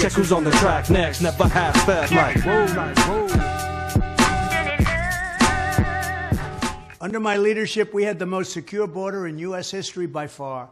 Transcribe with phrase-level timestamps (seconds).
[0.00, 1.20] Who's on the track next.
[1.20, 2.36] Never half fast like.
[7.02, 9.70] Under my leadership, we had the most secure border in U.S.
[9.70, 10.70] history by far.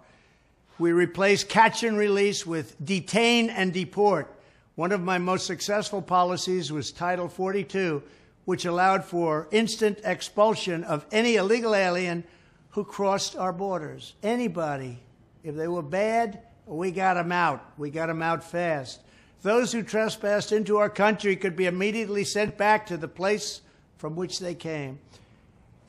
[0.78, 4.34] We replaced catch and release with detain and deport.
[4.77, 8.02] One of my most successful policies was Title 42,
[8.46, 12.24] which allowed for instant expulsion of any illegal alien
[12.70, 14.14] who crossed our borders.
[14.22, 15.00] Anybody.
[15.45, 17.62] If they were bad, we got them out.
[17.76, 19.00] We got them out fast.
[19.43, 23.61] Those who trespassed into our country could be immediately sent back to the place
[23.96, 24.99] from which they came.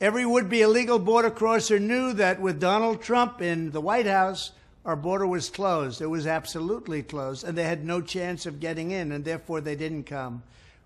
[0.00, 4.52] Every would be illegal border crosser knew that with Donald Trump in the White House,
[4.84, 6.00] our border was closed.
[6.00, 9.76] It was absolutely closed, and they had no chance of getting in, and therefore they
[9.76, 10.42] didn't come.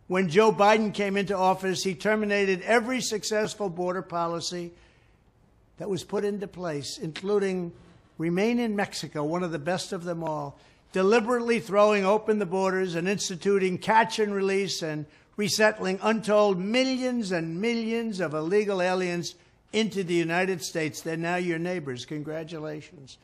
[0.09, 4.73] When Joe Biden came into office, he terminated every successful border policy
[5.79, 7.73] that was put into place, including
[8.17, 10.59] Remain in Mexico, one of the best of them all,
[10.95, 15.05] deliberately throwing open the borders and instituting catch and release and
[15.37, 19.35] resettling untold millions and millions of illegal aliens
[19.73, 21.01] into the United States.
[21.01, 22.07] They're now your neighbors.
[22.07, 23.19] Congratulations.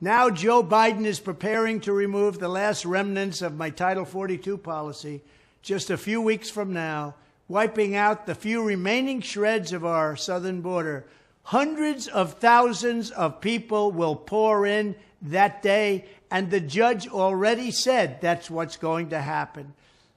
[0.00, 5.22] Now, Joe Biden is preparing to remove the last remnants of my Title 42 policy
[5.62, 7.14] just a few weeks from now,
[7.46, 11.06] wiping out the few remaining shreds of our southern border.
[11.44, 18.18] Hundreds of thousands of people will pour in that day, and the judge already said
[18.22, 19.74] that's what's going to happen.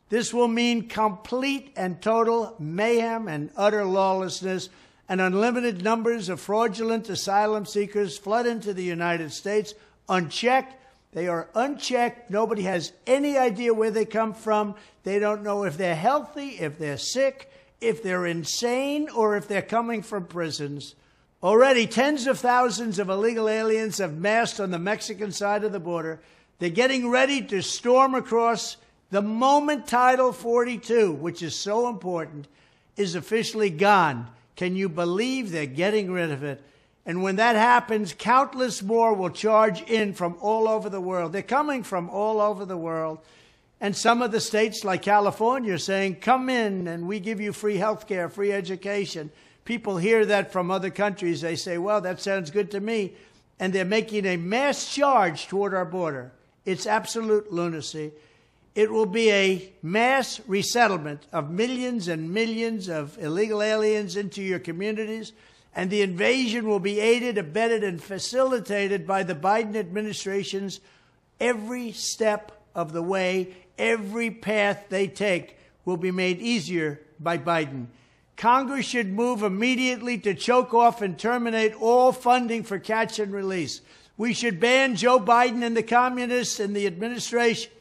[0.08, 4.69] This will mean complete and total mayhem and utter lawlessness,
[5.09, 9.73] and unlimited numbers of fraudulent asylum seekers flood into the United States
[10.07, 10.81] unchecked.
[11.11, 12.31] They are unchecked.
[12.31, 14.75] Nobody has any idea where they come from.
[15.03, 19.61] They don't know if they're healthy, if they're sick, if they're insane, or if they're
[19.61, 20.95] coming from prisons.
[21.44, 25.80] Already, tens of thousands of illegal aliens have massed on the Mexican side of the
[25.80, 26.19] border.
[26.59, 28.78] They're getting ready to storm across
[29.11, 32.47] the moment Title 42, which is so important,
[32.97, 36.63] is officially gone, can you believe they're getting rid of it?
[37.06, 41.34] And when that happens, countless more will charge in from all over the world.
[41.34, 43.19] They're coming from all over the world.
[43.81, 47.52] And some of the states, like California, are saying, come in and we give you
[47.52, 49.31] free health care, free education.
[49.66, 51.41] People hear that from other countries.
[51.41, 53.13] They say, well, that sounds good to me.
[53.59, 56.31] And they're making a mass charge toward our border.
[56.66, 58.12] It's absolute lunacy.
[58.75, 64.59] It will be a mass resettlement of millions and millions of illegal aliens into your
[64.59, 65.31] communities,
[65.74, 70.81] and the invasion will be aided, abetted, and facilitated by the Biden administration's
[71.40, 77.88] every step of the way, every path they take will be made easier by Biden.
[78.38, 83.81] Congress should move immediately to choke off and terminate all funding for catch and release.
[84.18, 87.72] We should ban Joe Biden and the communists and the administration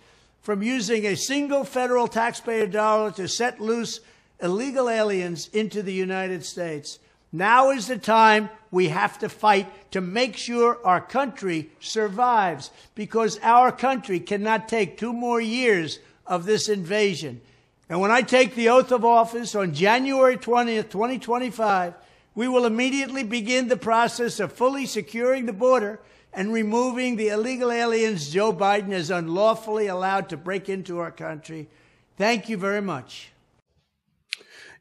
[0.43, 4.00] from using a single federal taxpayer dollar to set loose
[4.41, 6.99] illegal aliens into the United States.
[7.32, 13.38] Now is the time we have to fight to make sure our country survives because
[13.40, 17.40] our country cannot take two more years of this invasion.
[17.88, 21.94] And when I take the oath of office on January 20th, 2025,
[22.34, 26.00] we will immediately begin the process of fully securing the border
[26.32, 31.68] and removing the illegal aliens Joe Biden has unlawfully allowed to break into our country.
[32.16, 33.30] Thank you very much.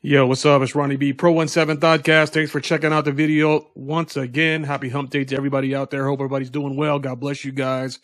[0.06, 0.62] Yo, what's up?
[0.62, 2.32] It's Ronnie B, Pro 17 Podcast.
[2.32, 4.62] Thanks for checking out the video once again.
[4.62, 6.06] Happy hump day to everybody out there.
[6.06, 7.00] Hope everybody's doing well.
[7.00, 8.00] God bless you guys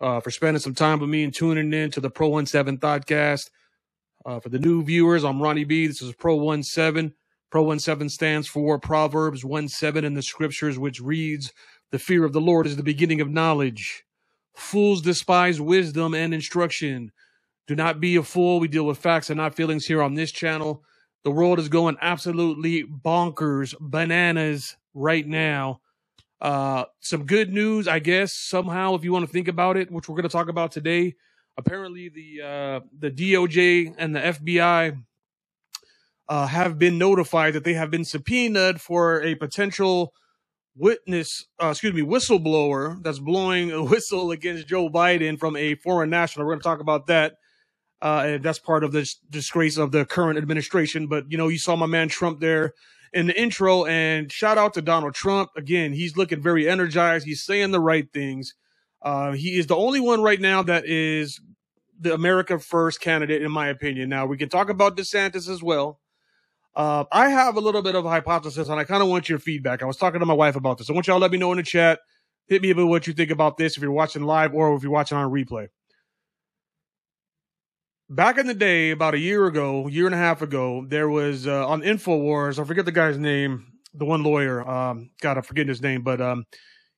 [0.00, 3.48] uh, for spending some time with me and tuning in to the Pro 17 Thoughtcast.
[4.26, 5.86] Uh, for the new viewers, I'm Ronnie B.
[5.86, 7.14] This is Pro 17.
[7.52, 11.52] Pro 17 stands for Proverbs 1 7 in the scriptures, which reads,
[11.92, 14.02] the fear of the Lord is the beginning of knowledge.
[14.56, 17.12] Fools despise wisdom and instruction.
[17.68, 18.58] Do not be a fool.
[18.58, 20.82] We deal with facts and not feelings here on this channel.
[21.24, 25.80] The world is going absolutely bonkers, bananas right now.
[26.40, 30.08] Uh, some good news, I guess, somehow, if you want to think about it, which
[30.08, 31.14] we're going to talk about today.
[31.58, 35.02] Apparently, the uh, the DOJ and the FBI
[36.30, 40.14] uh, have been notified that they have been subpoenaed for a potential
[40.76, 46.08] witness, uh, excuse me, whistleblower that's blowing a whistle against Joe Biden from a foreign
[46.08, 46.46] national.
[46.46, 47.34] We're going to talk about that.
[48.02, 51.06] Uh, and that's part of the disgrace of the current administration.
[51.06, 52.74] But, you know, you saw my man Trump there
[53.12, 55.50] in the intro and shout out to Donald Trump.
[55.56, 57.26] Again, he's looking very energized.
[57.26, 58.54] He's saying the right things.
[59.02, 61.40] Uh, he is the only one right now that is
[61.98, 64.08] the America First candidate, in my opinion.
[64.08, 66.00] Now, we can talk about DeSantis as well.
[66.74, 69.38] Uh, I have a little bit of a hypothesis, and I kind of want your
[69.38, 69.82] feedback.
[69.82, 70.88] I was talking to my wife about this.
[70.88, 72.00] I want y'all to let me know in the chat.
[72.46, 74.92] Hit me about what you think about this if you're watching live or if you're
[74.92, 75.68] watching on replay.
[78.10, 81.46] Back in the day, about a year ago, year and a half ago, there was
[81.46, 82.58] uh, on Infowars.
[82.58, 84.68] I forget the guy's name, the one lawyer.
[84.68, 86.44] Um, God, I forget his name, but um,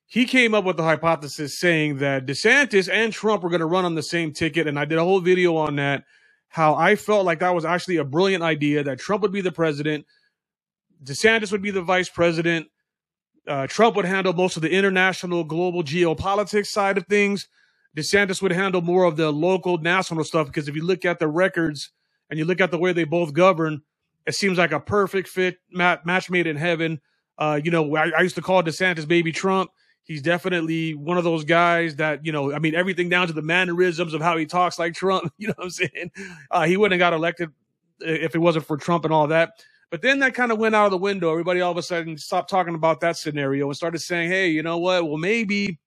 [0.07, 3.85] he came up with the hypothesis saying that DeSantis and Trump were going to run
[3.85, 6.03] on the same ticket, and I did a whole video on that.
[6.49, 9.51] How I felt like that was actually a brilliant idea that Trump would be the
[9.51, 10.05] president,
[11.03, 12.67] DeSantis would be the vice president.
[13.47, 17.47] Uh, Trump would handle most of the international, global geopolitics side of things.
[17.95, 21.27] DeSantis would handle more of the local, national stuff because if you look at the
[21.27, 21.91] records
[22.29, 23.81] and you look at the way they both govern,
[24.25, 27.01] it seems like a perfect fit, match made in heaven.
[27.37, 29.71] Uh, you know, I, I, used to call DeSantis baby Trump.
[30.03, 33.41] He's definitely one of those guys that, you know, I mean, everything down to the
[33.41, 35.31] mannerisms of how he talks like Trump.
[35.37, 36.11] You know what I'm saying?
[36.51, 37.49] Uh, he wouldn't have got elected
[37.99, 39.53] if it wasn't for Trump and all that.
[39.89, 41.31] But then that kind of went out of the window.
[41.31, 44.63] Everybody all of a sudden stopped talking about that scenario and started saying, hey, you
[44.63, 45.07] know what?
[45.07, 45.79] Well, maybe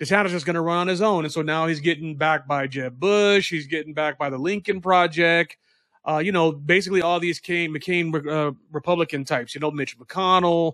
[0.00, 1.24] DeSantis is going to run on his own.
[1.24, 3.50] And so now he's getting backed by Jeb Bush.
[3.50, 5.56] He's getting backed by the Lincoln Project.
[6.08, 10.72] Uh, you know, basically all these came, McCain uh, Republican types, you know, Mitch McConnell.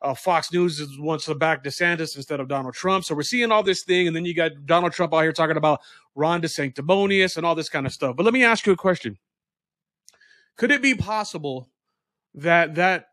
[0.00, 3.04] Uh, Fox News wants to back DeSantis instead of Donald Trump.
[3.04, 4.06] So we're seeing all this thing.
[4.06, 5.80] And then you got Donald Trump out here talking about
[6.14, 8.16] Ron DeSanctimonious and all this kind of stuff.
[8.16, 9.18] But let me ask you a question.
[10.56, 11.68] Could it be possible
[12.34, 13.10] that that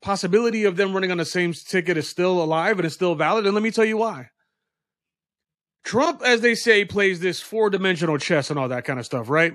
[0.00, 3.46] possibility of them running on the same ticket is still alive and is still valid?
[3.46, 4.30] And let me tell you why.
[5.84, 9.28] Trump, as they say, plays this four dimensional chess and all that kind of stuff,
[9.28, 9.54] right?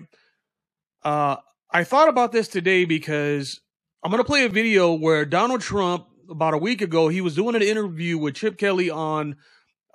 [1.03, 1.38] Uh,
[1.71, 3.62] I thought about this today because
[4.03, 7.35] I'm going to play a video where Donald Trump, about a week ago, he was
[7.35, 9.38] doing an interview with Chip Kelly on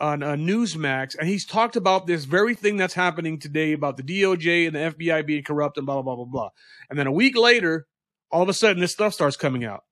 [0.01, 4.03] on uh, Newsmax, and he's talked about this very thing that's happening today about the
[4.03, 6.51] DOJ and the FBI being corrupt and blah blah blah blah blah.
[6.91, 7.87] And then a week later,
[8.31, 9.85] all of a sudden, this stuff starts coming out.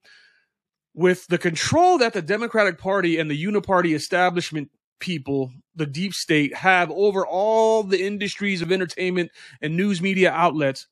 [0.94, 6.54] With the control that the Democratic Party and the Uniparty establishment people, the deep state,
[6.54, 9.30] have over all the industries of entertainment
[9.60, 10.86] and news media outlets,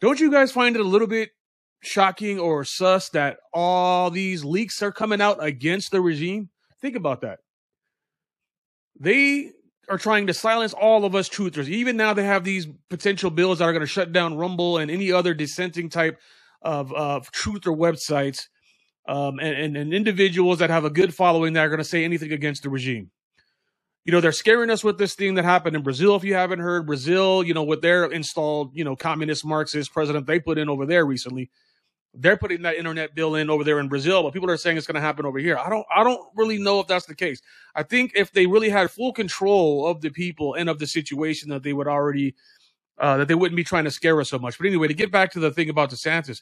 [0.00, 1.30] don't you guys find it a little bit
[1.80, 6.50] shocking or sus that all these leaks are coming out against the regime?
[6.80, 7.38] Think about that.
[8.98, 9.52] They
[9.88, 11.68] are trying to silence all of us truthers.
[11.68, 14.90] Even now, they have these potential bills that are going to shut down Rumble and
[14.90, 16.18] any other dissenting type
[16.60, 18.48] of, of truther websites
[19.06, 22.04] um, and, and, and individuals that have a good following that are going to say
[22.04, 23.12] anything against the regime
[24.08, 26.16] you know, they're scaring us with this thing that happened in Brazil.
[26.16, 30.26] If you haven't heard, Brazil, you know, with their installed, you know, communist Marxist president
[30.26, 31.50] they put in over there recently,
[32.14, 34.86] they're putting that internet bill in over there in Brazil, but people are saying it's
[34.86, 35.58] going to happen over here.
[35.58, 37.42] I don't, I don't really know if that's the case.
[37.74, 41.50] I think if they really had full control of the people and of the situation,
[41.50, 42.34] that they would already,
[42.96, 44.56] uh, that they wouldn't be trying to scare us so much.
[44.56, 46.40] But anyway, to get back to the thing about DeSantis,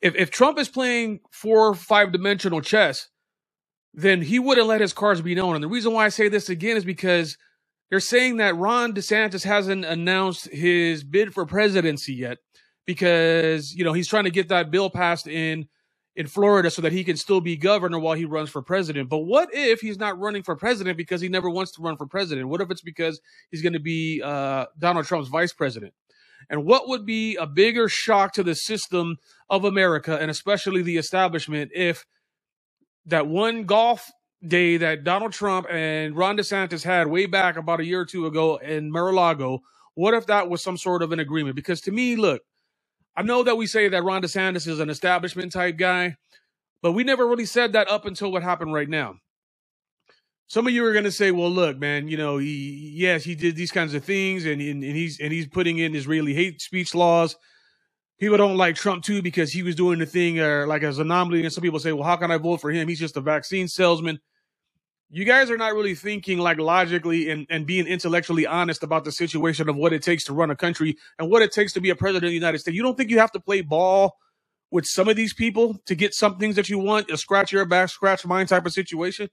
[0.00, 3.10] if if Trump is playing four, or five dimensional chess
[3.98, 5.56] then he wouldn't let his cards be known.
[5.56, 7.36] And the reason why I say this again is because
[7.90, 12.38] they're saying that Ron DeSantis hasn't announced his bid for presidency yet
[12.86, 15.66] because, you know, he's trying to get that bill passed in
[16.14, 19.08] in Florida so that he can still be governor while he runs for president.
[19.08, 22.06] But what if he's not running for president because he never wants to run for
[22.06, 22.48] president?
[22.48, 25.92] What if it's because he's going to be uh, Donald Trump's vice president?
[26.48, 29.16] And what would be a bigger shock to the system
[29.50, 32.06] of America and especially the establishment if–
[33.06, 34.10] that one golf
[34.46, 38.26] day that Donald Trump and Ron DeSantis had way back about a year or two
[38.26, 39.60] ago in Mar-a-Lago,
[39.94, 41.56] what if that was some sort of an agreement?
[41.56, 42.42] Because to me, look,
[43.16, 46.16] I know that we say that Ron DeSantis is an establishment type guy,
[46.82, 49.16] but we never really said that up until what happened right now.
[50.46, 53.34] Some of you are going to say, "Well, look, man, you know, he, yes, he
[53.34, 56.62] did these kinds of things, and, and, and he's and he's putting in Israeli hate
[56.62, 57.36] speech laws."
[58.18, 61.42] People don't like Trump too because he was doing the thing uh, like as anomaly.
[61.44, 62.88] And some people say, well, how can I vote for him?
[62.88, 64.20] He's just a vaccine salesman.
[65.10, 69.12] You guys are not really thinking like logically and, and being intellectually honest about the
[69.12, 71.90] situation of what it takes to run a country and what it takes to be
[71.90, 72.76] a president of the United States.
[72.76, 74.16] You don't think you have to play ball
[74.70, 77.64] with some of these people to get some things that you want, a scratch your
[77.64, 79.30] back, scratch mine type of situation?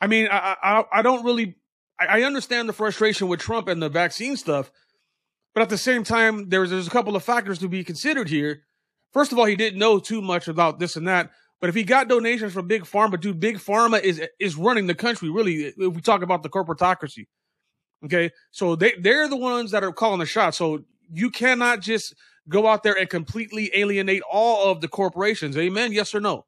[0.00, 1.54] I mean, I I, I don't really
[2.00, 4.70] I understand the frustration with Trump and the vaccine stuff,
[5.54, 8.64] but at the same time, there's there's a couple of factors to be considered here.
[9.12, 11.30] First of all, he didn't know too much about this and that.
[11.60, 14.94] But if he got donations from Big Pharma, dude, Big Pharma is is running the
[14.94, 15.30] country.
[15.30, 17.26] Really, if we talk about the corporatocracy,
[18.04, 20.58] okay, so they they're the ones that are calling the shots.
[20.58, 22.14] So you cannot just
[22.48, 25.56] go out there and completely alienate all of the corporations.
[25.56, 25.92] Amen.
[25.92, 26.46] Yes or no?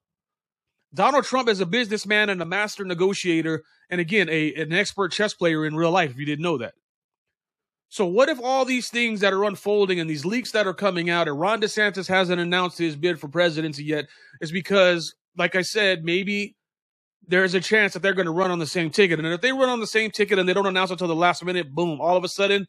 [0.94, 5.34] Donald Trump is a businessman and a master negotiator, and again, a an expert chess
[5.34, 6.10] player in real life.
[6.10, 6.74] If you didn't know that.
[7.90, 11.10] So what if all these things that are unfolding and these leaks that are coming
[11.10, 14.06] out, and Ron DeSantis hasn't announced his bid for presidency yet,
[14.40, 16.56] is because, like I said, maybe
[17.26, 19.18] there's a chance that they're going to run on the same ticket.
[19.18, 21.44] And if they run on the same ticket and they don't announce until the last
[21.44, 22.66] minute, boom, all of a sudden,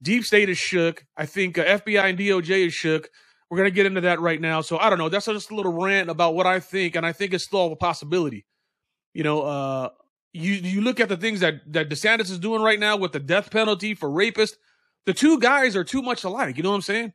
[0.00, 1.04] Deep state is shook.
[1.16, 3.08] I think uh, FBI and DOJ is shook.
[3.50, 4.60] We're going to get into that right now.
[4.60, 5.08] So I don't know.
[5.08, 7.76] That's just a little rant about what I think, and I think it's still a
[7.76, 8.44] possibility.
[9.14, 9.88] You know, uh,
[10.38, 13.20] you you look at the things that that DeSantis is doing right now with the
[13.20, 14.54] death penalty for rapists.
[15.06, 16.56] The two guys are too much alike.
[16.56, 17.12] You know what I'm saying?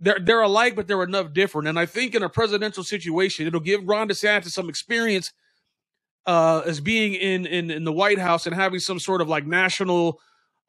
[0.00, 1.68] They're they're alike, but they're enough different.
[1.68, 5.32] And I think in a presidential situation, it'll give Ron DeSantis some experience
[6.26, 9.46] uh, as being in, in in the White House and having some sort of like
[9.46, 10.20] national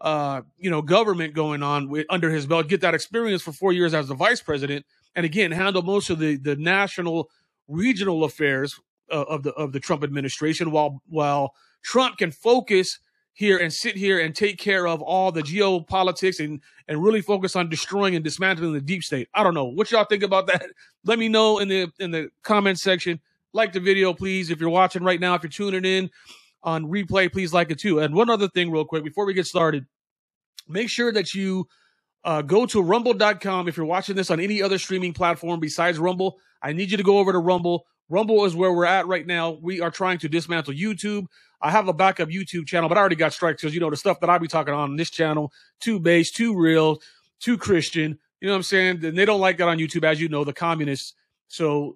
[0.01, 3.71] uh, you know, government going on with, under his belt, get that experience for four
[3.71, 4.85] years as the vice president,
[5.15, 7.29] and again handle most of the the national,
[7.67, 8.79] regional affairs
[9.11, 11.53] uh, of the of the Trump administration, while while
[11.85, 12.97] Trump can focus
[13.33, 17.55] here and sit here and take care of all the geopolitics and and really focus
[17.55, 19.29] on destroying and dismantling the deep state.
[19.35, 20.65] I don't know what y'all think about that.
[21.05, 23.19] Let me know in the in the comment section.
[23.53, 24.49] Like the video, please.
[24.49, 26.09] If you're watching right now, if you're tuning in
[26.63, 27.99] on replay, please like it too.
[27.99, 29.85] And one other thing, real quick, before we get started,
[30.67, 31.67] make sure that you
[32.23, 33.67] uh, go to rumble.com.
[33.67, 37.03] If you're watching this on any other streaming platform besides Rumble, I need you to
[37.03, 37.85] go over to Rumble.
[38.09, 39.57] Rumble is where we're at right now.
[39.61, 41.25] We are trying to dismantle YouTube.
[41.61, 43.97] I have a backup YouTube channel, but I already got strikes because, you know, the
[43.97, 47.01] stuff that I be talking on this channel, too base, too real,
[47.39, 48.19] too Christian.
[48.41, 49.05] You know what I'm saying?
[49.05, 51.13] And they don't like that on YouTube, as you know, the communists.
[51.47, 51.95] So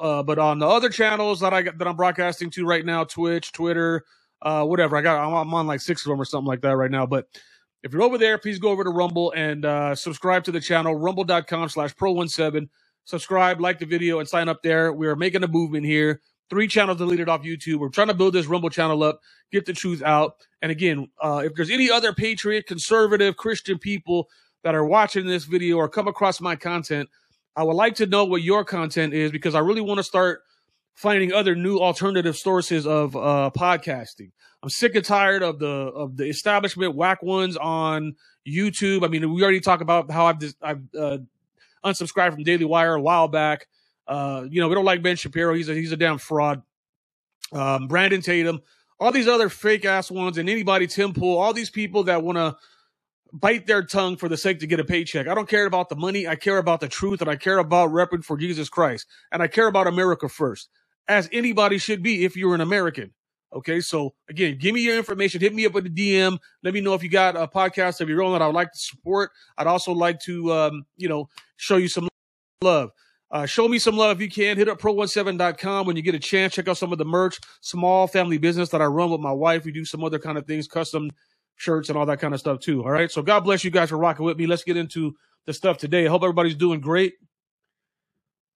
[0.00, 3.04] uh, but on the other channels that I got, that I'm broadcasting to right now,
[3.04, 4.04] Twitch, Twitter,
[4.42, 6.76] uh, whatever, I got I'm, I'm, on like six of them or something like that
[6.76, 7.06] right now.
[7.06, 7.26] But
[7.82, 10.94] if you're over there, please go over to Rumble and uh, subscribe to the channel,
[10.94, 12.68] rumble.com/slash pro17.
[13.06, 14.92] Subscribe, like the video, and sign up there.
[14.92, 16.20] We are making a movement here.
[16.50, 17.78] Three channels deleted off YouTube.
[17.78, 19.20] We're trying to build this Rumble channel up,
[19.50, 20.36] get the truth out.
[20.62, 24.28] And again, uh, if there's any other patriot, conservative, Christian people
[24.62, 27.08] that are watching this video or come across my content
[27.56, 30.42] I would like to know what your content is because I really want to start
[30.94, 34.30] finding other new alternative sources of uh, podcasting.
[34.62, 39.04] I'm sick and tired of the of the establishment whack ones on YouTube.
[39.04, 41.18] I mean, we already talked about how I've I've uh,
[41.86, 43.66] unsubscribed from Daily Wire a while back.
[44.06, 45.54] Uh, you know, we don't like Ben Shapiro.
[45.54, 46.62] He's a he's a damn fraud.
[47.52, 48.60] Um, Brandon Tatum,
[48.98, 52.38] all these other fake ass ones, and anybody Tim Pool, all these people that want
[52.38, 52.56] to
[53.32, 55.28] bite their tongue for the sake to get a paycheck.
[55.28, 56.26] I don't care about the money.
[56.26, 59.06] I care about the truth and I care about repping for Jesus Christ.
[59.32, 60.68] And I care about America first,
[61.08, 63.12] as anybody should be if you're an American.
[63.52, 65.40] Okay, so again, give me your information.
[65.40, 66.38] Hit me up with the DM.
[66.62, 68.72] Let me know if you got a podcast of your own that I would like
[68.72, 69.30] to support.
[69.56, 72.08] I'd also like to, um, you know, show you some
[72.60, 72.90] love.
[73.30, 74.56] Uh, show me some love if you can.
[74.56, 76.54] Hit up pro17.com when you get a chance.
[76.54, 79.64] Check out some of the merch, small family business that I run with my wife.
[79.64, 81.10] We do some other kind of things, custom
[81.56, 82.84] shirts and all that kind of stuff too.
[82.84, 83.10] All right.
[83.10, 84.46] So God bless you guys for rocking with me.
[84.46, 85.14] Let's get into
[85.46, 86.06] the stuff today.
[86.06, 87.14] I hope everybody's doing great.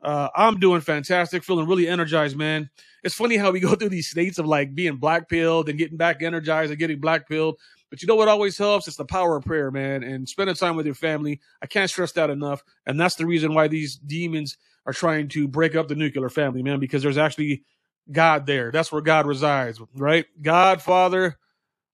[0.02, 2.70] Uh, I'm doing fantastic, feeling really energized, man.
[3.02, 5.96] It's funny how we go through these states of like being black pilled and getting
[5.96, 7.58] back energized and getting black pilled.
[7.90, 8.86] But you know what always helps?
[8.86, 11.40] It's the power of prayer, man, and spending time with your family.
[11.60, 12.62] I can't stress that enough.
[12.86, 16.62] And that's the reason why these demons are trying to break up the nuclear family,
[16.62, 17.64] man, because there's actually
[18.10, 18.70] God there.
[18.70, 20.24] That's where God resides, right?
[20.40, 21.36] God, Father,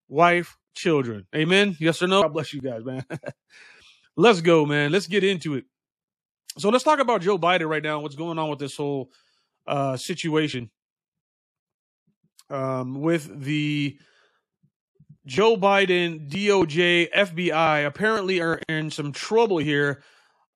[0.08, 1.26] wife, children.
[1.34, 1.76] Amen.
[1.80, 2.22] Yes or no?
[2.22, 3.04] God bless you guys, man.
[4.16, 4.92] let's go, man.
[4.92, 5.64] Let's get into it.
[6.58, 8.00] So let's talk about Joe Biden right now.
[8.00, 9.10] What's going on with this whole
[9.66, 10.70] uh, situation
[12.50, 13.98] um, with the
[15.26, 20.02] Joe Biden, DOJ, FBI apparently are in some trouble here.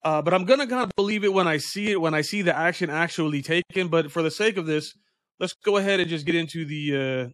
[0.02, 2.40] Uh, but I'm gonna kind of believe it when I see it, when I see
[2.40, 3.88] the action actually taken.
[3.88, 4.94] But for the sake of this,
[5.38, 7.28] let's go ahead and just get into the uh,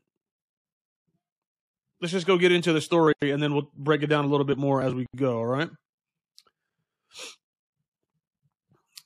[2.00, 4.46] let's just go get into the story and then we'll break it down a little
[4.46, 5.38] bit more as we go.
[5.38, 5.68] All right.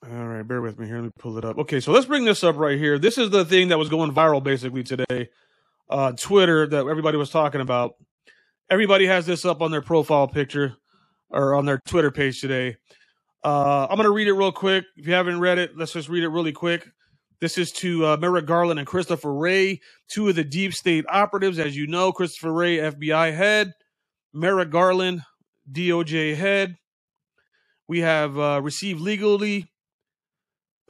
[0.02, 0.96] All right, bear with me here.
[0.96, 1.58] Let me pull it up.
[1.58, 2.98] Okay, so let's bring this up right here.
[2.98, 5.28] This is the thing that was going viral basically today.
[5.90, 7.96] Uh, Twitter that everybody was talking about.
[8.70, 10.76] Everybody has this up on their profile picture
[11.28, 12.76] or on their Twitter page today.
[13.44, 14.84] Uh, I'm going to read it real quick.
[14.96, 16.88] If you haven't read it, let's just read it really quick.
[17.40, 21.58] This is to uh, Merrick Garland and Christopher Wray, two of the deep state operatives.
[21.58, 23.72] As you know, Christopher Wray, FBI head,
[24.32, 25.22] Merrick Garland,
[25.70, 26.76] DOJ head.
[27.86, 29.70] We have uh, received legally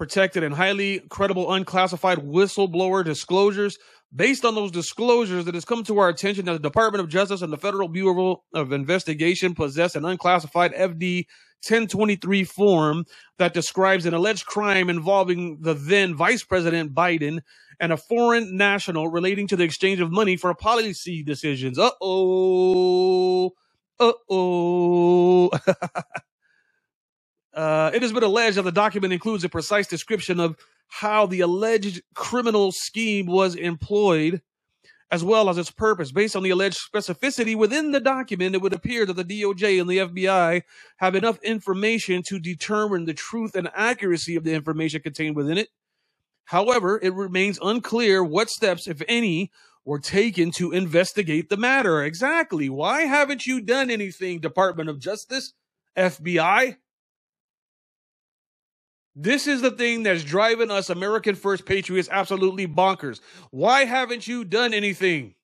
[0.01, 3.79] protected and highly credible unclassified whistleblower disclosures.
[4.17, 7.43] Based on those disclosures, it has come to our attention that the Department of Justice
[7.43, 11.27] and the Federal Bureau of Investigation possess an unclassified FD
[11.69, 13.05] 1023 form
[13.37, 17.41] that describes an alleged crime involving the then Vice President Biden
[17.79, 21.79] and a foreign national relating to the exchange of money for policy decisions.
[21.79, 23.51] Uh oh.
[24.01, 25.51] Uh oh.
[27.55, 30.57] uh, it has been alleged that the document includes a precise description of
[30.89, 34.43] how the alleged criminal scheme was employed
[35.11, 36.13] as well as its purpose.
[36.13, 39.91] Based on the alleged specificity within the document, it would appear that the DOJ and
[39.91, 40.63] the FBI
[40.99, 45.69] have enough information to determine the truth and accuracy of the information contained within it.
[46.45, 49.51] However, it remains unclear what steps, if any,
[49.85, 52.03] were taken to investigate the matter.
[52.03, 52.69] Exactly.
[52.69, 55.55] Why haven't you done anything, Department of Justice,
[55.97, 56.77] FBI?
[59.23, 63.21] This is the thing that's driving us American First Patriots absolutely bonkers.
[63.51, 65.35] Why haven't you done anything?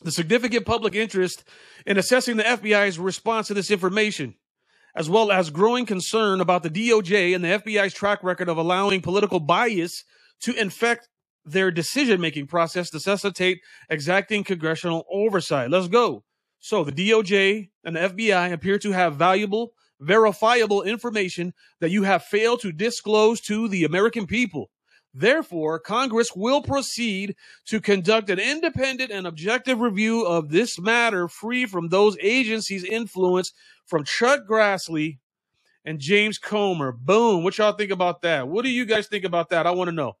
[0.00, 1.44] The significant public interest
[1.84, 4.36] in assessing the FBI's response to this information,
[4.94, 9.02] as well as growing concern about the DOJ and the FBI's track record of allowing
[9.02, 10.02] political bias
[10.40, 11.10] to infect
[11.44, 15.68] their decision making process, necessitate exacting congressional oversight.
[15.68, 16.24] Let's go.
[16.60, 22.24] So the DOJ and the FBI appear to have valuable, verifiable information that you have
[22.24, 24.70] failed to disclose to the American people.
[25.14, 27.36] Therefore, Congress will proceed
[27.66, 33.52] to conduct an independent and objective review of this matter free from those agencies' influence
[33.86, 35.18] from Chuck Grassley
[35.86, 36.92] and James Comer.
[36.92, 37.44] Boom.
[37.44, 38.48] What y'all think about that?
[38.48, 39.66] What do you guys think about that?
[39.66, 40.16] I want to know.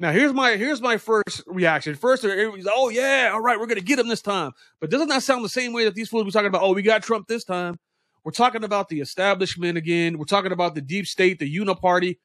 [0.00, 1.94] Now here's my here's my first reaction.
[1.94, 4.52] First, everybody's oh yeah, all right, we're gonna get him this time.
[4.80, 6.62] But doesn't that sound the same way that these fools were talking about?
[6.62, 7.78] Oh, we got Trump this time.
[8.24, 10.16] We're talking about the establishment again.
[10.16, 12.16] We're talking about the deep state, the uniparty.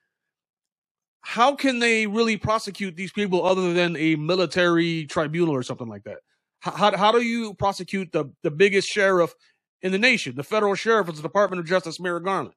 [1.19, 6.03] How can they really prosecute these people other than a military tribunal or something like
[6.03, 6.19] that?
[6.59, 9.33] How, how, how do you prosecute the, the biggest sheriff
[9.81, 10.35] in the nation?
[10.35, 12.55] The federal sheriff of the Department of Justice, Merrick Garland.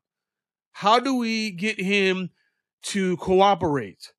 [0.72, 2.30] How do we get him
[2.82, 4.12] to cooperate?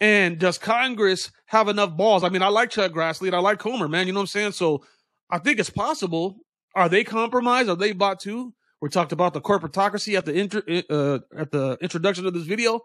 [0.00, 2.22] And does Congress have enough balls?
[2.22, 4.06] I mean, I like Chuck Grassley and I like Comer, man.
[4.06, 4.52] You know what I'm saying?
[4.52, 4.84] So
[5.30, 6.38] I think it's possible.
[6.74, 7.68] Are they compromised?
[7.68, 8.54] Are they bought too?
[8.80, 12.80] We talked about the corporatocracy at the intro, uh, at the introduction of this video.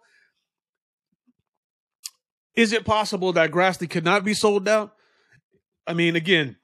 [2.56, 4.94] Is it possible that Grassley could not be sold out?
[5.86, 6.56] I mean, again,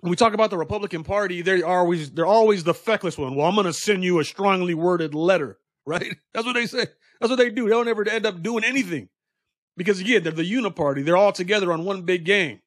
[0.00, 3.34] when we talk about the Republican Party, they're always they're always the feckless one.
[3.34, 6.14] Well, I'm going to send you a strongly worded letter, right?
[6.32, 6.86] That's what they say.
[7.20, 7.64] That's what they do.
[7.64, 9.08] They don't ever end up doing anything
[9.76, 11.04] because again, they're the uniparty.
[11.04, 12.60] They're all together on one big game.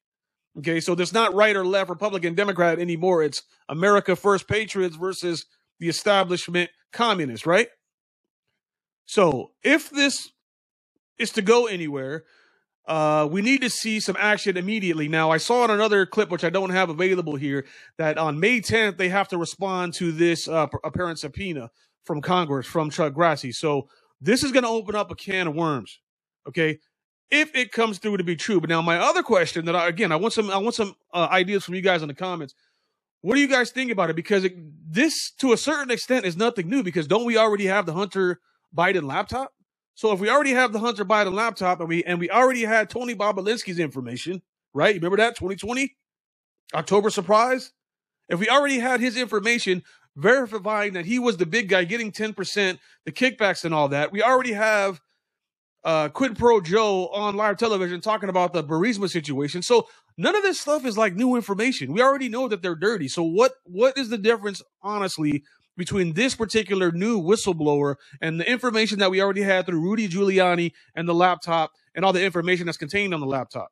[0.58, 3.22] Okay, so there's not right or left, Republican, Democrat anymore.
[3.22, 5.46] It's America First Patriots versus
[5.78, 7.68] the establishment communists, right?
[9.06, 10.30] So if this
[11.18, 12.24] is to go anywhere,
[12.88, 15.06] uh, we need to see some action immediately.
[15.06, 17.64] Now, I saw in another clip, which I don't have available here,
[17.98, 21.70] that on May 10th, they have to respond to this uh, apparent subpoena
[22.04, 23.52] from Congress, from Chuck Grassley.
[23.52, 23.88] So
[24.20, 26.00] this is going to open up a can of worms.
[26.48, 26.78] Okay
[27.30, 28.60] if it comes through to be true.
[28.60, 31.28] But now my other question that I, again, I want some, I want some uh,
[31.30, 32.54] ideas from you guys in the comments.
[33.20, 34.16] What do you guys think about it?
[34.16, 34.54] Because it,
[34.90, 36.82] this, to a certain extent, is nothing new.
[36.82, 38.40] Because don't we already have the Hunter
[38.74, 39.52] Biden laptop?
[39.94, 42.88] So if we already have the Hunter Biden laptop and we and we already had
[42.88, 44.94] Tony Bobulinski's information, right?
[44.94, 45.96] You Remember that 2020
[46.72, 47.72] October surprise?
[48.28, 49.82] If we already had his information
[50.14, 54.22] verifying that he was the big guy getting 10%, the kickbacks and all that, we
[54.22, 55.00] already have
[55.84, 59.62] uh, Quid Pro Joe on live television talking about the Burisma situation.
[59.62, 61.92] So none of this stuff is like new information.
[61.92, 63.08] We already know that they're dirty.
[63.08, 65.44] So what what is the difference, honestly,
[65.76, 70.72] between this particular new whistleblower and the information that we already had through Rudy Giuliani
[70.94, 73.68] and the laptop and all the information that's contained on the laptop?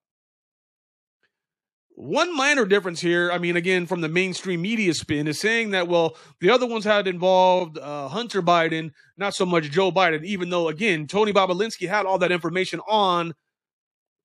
[1.99, 5.89] One minor difference here, I mean, again, from the mainstream media spin, is saying that,
[5.89, 10.51] well, the other ones had involved uh, Hunter Biden, not so much Joe Biden, even
[10.51, 13.33] though, again, Tony Bobulinski had all that information on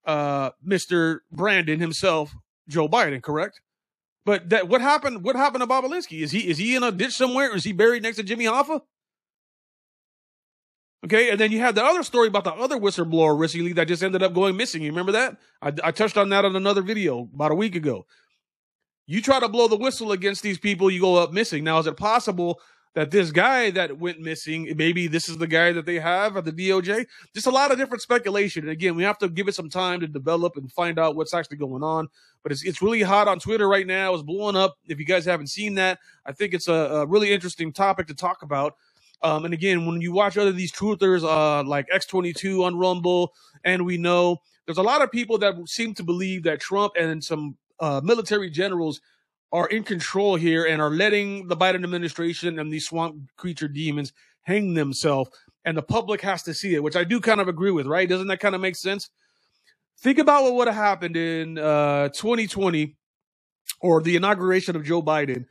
[0.06, 1.20] uh, Mr.
[1.32, 2.36] Brandon himself,
[2.68, 3.62] Joe Biden, correct?
[4.26, 5.24] But that what happened?
[5.24, 6.22] What happened to Bobulinski?
[6.22, 7.56] Is he is he in a ditch somewhere?
[7.56, 8.82] Is he buried next to Jimmy Hoffa?
[11.04, 14.04] Okay, and then you have the other story about the other whistleblower recently that just
[14.04, 14.84] ended up going missing.
[14.84, 15.38] You remember that?
[15.62, 18.06] I, I touched on that on another video about a week ago.
[19.08, 21.64] You try to blow the whistle against these people, you go up missing.
[21.64, 22.62] Now, is it possible
[22.94, 26.46] that this guy that went missing, maybe this is the guy that they have at
[26.46, 27.08] the DOJ?
[27.34, 28.64] Just a lot of different speculation.
[28.64, 31.34] And again, we have to give it some time to develop and find out what's
[31.34, 32.10] actually going on.
[32.44, 34.14] But it's it's really hot on Twitter right now.
[34.14, 34.78] It's blowing up.
[34.88, 38.14] If you guys haven't seen that, I think it's a, a really interesting topic to
[38.14, 38.76] talk about.
[39.24, 43.86] Um, and again, when you watch other these truthers, uh, like X22 on Rumble, and
[43.86, 47.58] we know there's a lot of people that seem to believe that Trump and some
[47.80, 49.02] uh, military generals
[49.52, 54.14] are in control here and are letting the Biden administration and these swamp creature demons
[54.44, 55.30] hang themselves.
[55.66, 58.10] And the public has to see it, which I do kind of agree with, right?
[58.10, 59.10] Doesn't that kind of make sense?
[60.00, 62.96] Think about what would have happened in uh, 2020
[63.82, 65.46] or the inauguration of Joe Biden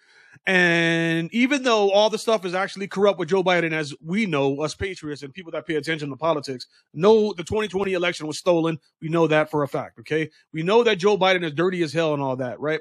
[0.46, 4.61] And even though all the stuff is actually corrupt with Joe Biden, as we know,
[4.62, 8.79] us patriots and people that pay attention to politics know the 2020 election was stolen.
[9.03, 9.98] We know that for a fact.
[10.00, 10.31] Okay.
[10.53, 12.81] We know that Joe Biden is dirty as hell and all that, right?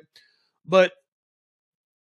[0.66, 0.94] But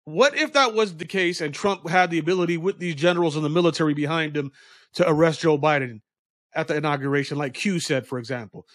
[0.05, 3.45] what if that was the case and Trump had the ability with these generals and
[3.45, 4.51] the military behind him
[4.93, 6.01] to arrest Joe Biden
[6.55, 8.65] at the inauguration, like Q said, for example?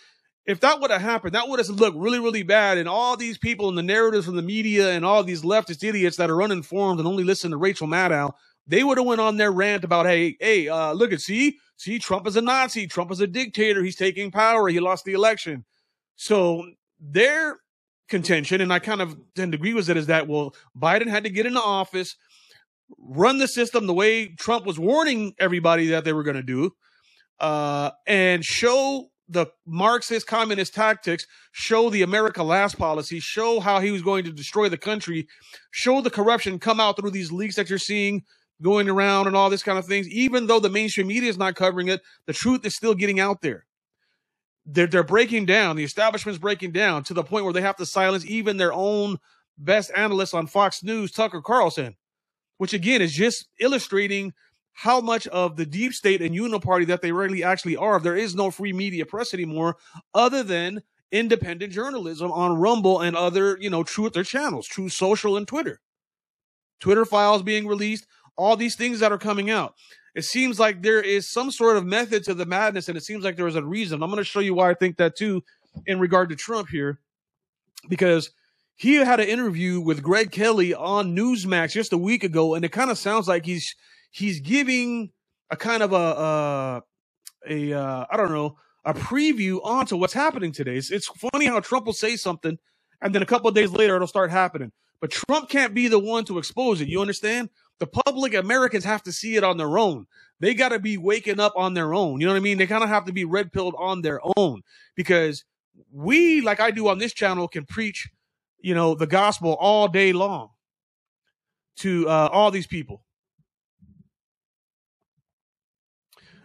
[0.46, 2.76] If that would have happened, that would have looked really, really bad.
[2.76, 6.16] And all these people and the narratives from the media and all these leftist idiots
[6.18, 8.32] that are uninformed and only listen to Rachel Maddow,
[8.66, 11.98] they would have went on their rant about, hey, hey, uh, look at see, see,
[11.98, 15.64] Trump is a Nazi, Trump is a dictator, he's taking power, he lost the election.
[16.16, 16.64] So
[17.00, 17.58] their
[18.08, 21.24] contention, and I kind of tend to agree with it, is that well, Biden had
[21.24, 22.16] to get into office,
[22.98, 26.70] run the system the way Trump was warning everybody that they were going to do,
[27.40, 33.90] uh, and show the Marxist communist tactics, show the America Last policy, show how he
[33.90, 35.26] was going to destroy the country,
[35.70, 38.22] show the corruption come out through these leaks that you're seeing
[38.62, 40.08] going around and all this kind of things.
[40.08, 43.40] Even though the mainstream media is not covering it, the truth is still getting out
[43.42, 43.66] there.
[44.66, 47.86] They're, they're breaking down, the establishment's breaking down to the point where they have to
[47.86, 49.18] silence even their own
[49.58, 51.96] best analyst on Fox News, Tucker Carlson,
[52.58, 54.32] which again is just illustrating
[54.74, 57.98] how much of the deep state and uniparty that they really actually are.
[57.98, 59.76] There is no free media press anymore,
[60.12, 60.82] other than
[61.12, 65.80] independent journalism on Rumble and other, you know, Truth or channels, Truth Social and Twitter.
[66.80, 68.06] Twitter files being released,
[68.36, 69.74] all these things that are coming out.
[70.16, 73.24] It seems like there is some sort of method to the madness, and it seems
[73.24, 74.02] like there is a reason.
[74.02, 75.42] I'm going to show you why I think that too
[75.86, 76.98] in regard to Trump here,
[77.88, 78.30] because
[78.76, 82.72] he had an interview with Greg Kelly on Newsmax just a week ago, and it
[82.72, 83.74] kind of sounds like he's
[84.14, 85.10] he's giving
[85.50, 86.80] a kind of a uh,
[87.48, 90.76] a uh, I don't know a preview onto what's happening today.
[90.76, 92.58] It's, it's funny how Trump will say something,
[93.00, 94.72] and then a couple of days later it'll start happening.
[95.00, 96.88] But Trump can't be the one to expose it.
[96.88, 97.50] You understand?
[97.78, 100.06] The public Americans have to see it on their own.
[100.40, 102.20] They got to be waking up on their own.
[102.20, 102.58] You know what I mean?
[102.58, 104.62] They kind of have to be red pilled on their own
[104.94, 105.44] because
[105.90, 108.08] we, like I do on this channel, can preach,
[108.60, 110.50] you know, the gospel all day long
[111.78, 113.03] to uh, all these people.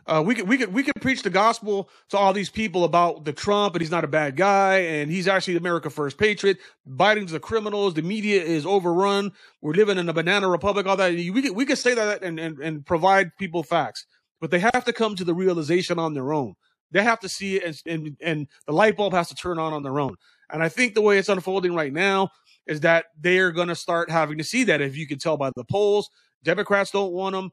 [0.10, 3.26] Uh, we could we could we could preach the gospel to all these people about
[3.26, 6.58] the Trump and he's not a bad guy and he's actually the America First patriot.
[6.90, 7.94] Biden's the criminals.
[7.94, 9.32] The media is overrun.
[9.62, 10.88] We're living in a banana republic.
[10.88, 14.08] All that we could we could say that and and, and provide people facts,
[14.42, 16.56] but they have to come to the realization on their own.
[16.90, 19.74] They have to see it and and, and the light bulb has to turn on
[19.74, 20.16] on their own.
[20.50, 22.30] And I think the way it's unfolding right now
[22.66, 24.82] is that they're going to start having to see that.
[24.82, 26.10] If you can tell by the polls,
[26.44, 27.52] Democrats don't want them.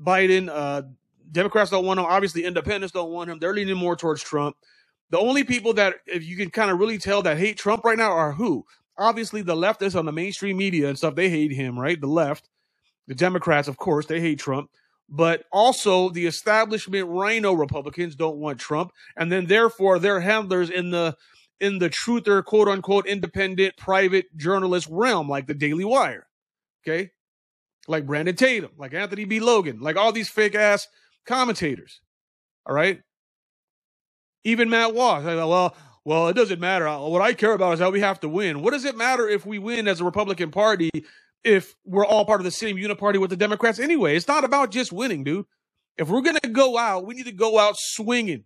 [0.00, 0.82] Biden, uh,
[1.32, 2.06] Democrats don't want him.
[2.06, 3.38] Obviously, independents don't want him.
[3.38, 4.56] They're leaning more towards Trump.
[5.10, 7.98] The only people that, if you can kind of really tell that hate Trump right
[7.98, 8.64] now are who?
[8.98, 12.00] Obviously, the leftists on the mainstream media and stuff, they hate him, right?
[12.00, 12.48] The left.
[13.08, 14.70] The Democrats, of course, they hate Trump.
[15.08, 18.92] But also, the establishment RINO Republicans don't want Trump.
[19.16, 21.16] And then, therefore, their handlers in the
[21.60, 26.26] in the truther, quote unquote, independent private journalist realm, like the Daily Wire.
[26.82, 27.12] Okay.
[27.86, 29.40] Like Brandon Tatum, like Anthony B.
[29.40, 30.88] Logan, like all these fake ass
[31.26, 32.00] commentators.
[32.66, 33.00] All right.
[34.44, 35.24] Even Matt Walsh.
[35.24, 36.88] Well, well, it doesn't matter.
[36.88, 38.62] What I care about is that we have to win.
[38.62, 40.90] What does it matter if we win as a Republican Party
[41.44, 44.16] if we're all part of the same uniparty with the Democrats anyway?
[44.16, 45.46] It's not about just winning, dude.
[45.96, 48.44] If we're going to go out, we need to go out swinging,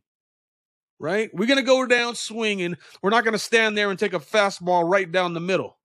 [0.98, 1.30] right?
[1.32, 2.76] We're going to go down swinging.
[3.02, 5.78] We're not going to stand there and take a fastball right down the middle.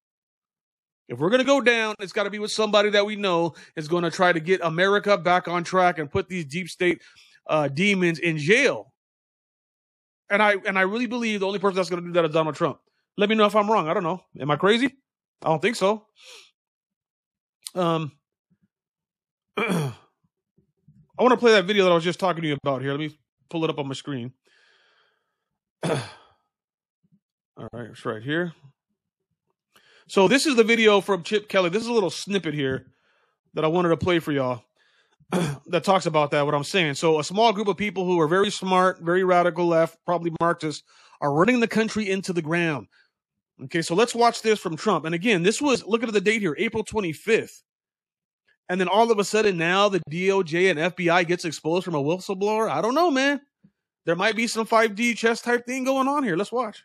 [1.12, 3.54] If we're going to go down, it's got to be with somebody that we know
[3.76, 7.02] is going to try to get America back on track and put these deep state
[7.48, 8.94] uh, demons in jail.
[10.30, 12.32] And I and I really believe the only person that's going to do that is
[12.32, 12.80] Donald Trump.
[13.18, 13.90] Let me know if I'm wrong.
[13.90, 14.24] I don't know.
[14.40, 14.86] Am I crazy?
[15.44, 16.06] I don't think so.
[17.76, 18.14] Um,
[19.58, 19.94] I
[21.20, 22.92] want to play that video that I was just talking to you about here.
[22.92, 23.20] Let me
[23.50, 24.32] pull it up on my screen.
[25.84, 26.00] All
[27.74, 28.54] right, it's right here.
[30.12, 31.70] So this is the video from Chip Kelly.
[31.70, 32.88] This is a little snippet here
[33.54, 34.62] that I wanted to play for y'all
[35.68, 36.96] that talks about that, what I'm saying.
[36.96, 40.84] So a small group of people who are very smart, very radical left, probably Marxists,
[41.22, 42.88] are running the country into the ground.
[43.64, 45.06] Okay, so let's watch this from Trump.
[45.06, 47.62] And again, this was, look at the date here, April 25th.
[48.68, 52.04] And then all of a sudden now the DOJ and FBI gets exposed from a
[52.04, 52.70] whistleblower.
[52.70, 53.40] I don't know, man.
[54.06, 56.36] There might be some 5D chess type thing going on here.
[56.36, 56.84] Let's watch.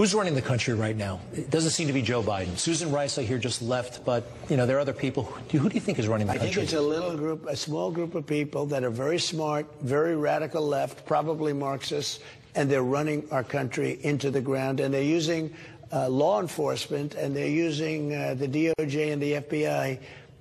[0.00, 1.20] Who's running the country right now?
[1.34, 2.56] It doesn't seem to be Joe Biden.
[2.56, 5.24] Susan Rice, I hear, just left, but you know there are other people.
[5.24, 6.54] Who do, who do you think is running the I country?
[6.54, 10.16] think it's a little group, a small group of people that are very smart, very
[10.16, 12.20] radical left, probably Marxists,
[12.54, 14.80] and they're running our country into the ground.
[14.80, 15.52] And they're using
[15.92, 19.98] uh, law enforcement, and they're using uh, the DOJ and the FBI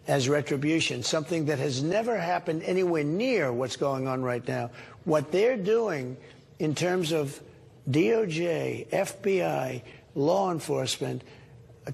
[0.08, 4.72] as retribution, something that has never happened anywhere near what's going on right now.
[5.04, 6.16] What they're doing
[6.60, 7.42] in terms of
[7.90, 9.82] DOJ, FBI,
[10.16, 11.24] law enforcement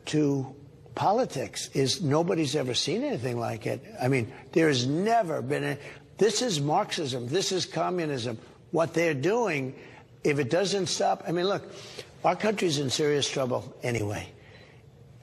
[0.05, 0.55] to
[0.95, 3.83] politics is nobody's ever seen anything like it.
[4.01, 5.77] I mean, there has never been a.
[6.17, 7.27] This is Marxism.
[7.27, 8.37] This is communism.
[8.71, 9.75] What they're doing,
[10.23, 11.63] if it doesn't stop, I mean, look,
[12.23, 14.29] our country's in serious trouble anyway.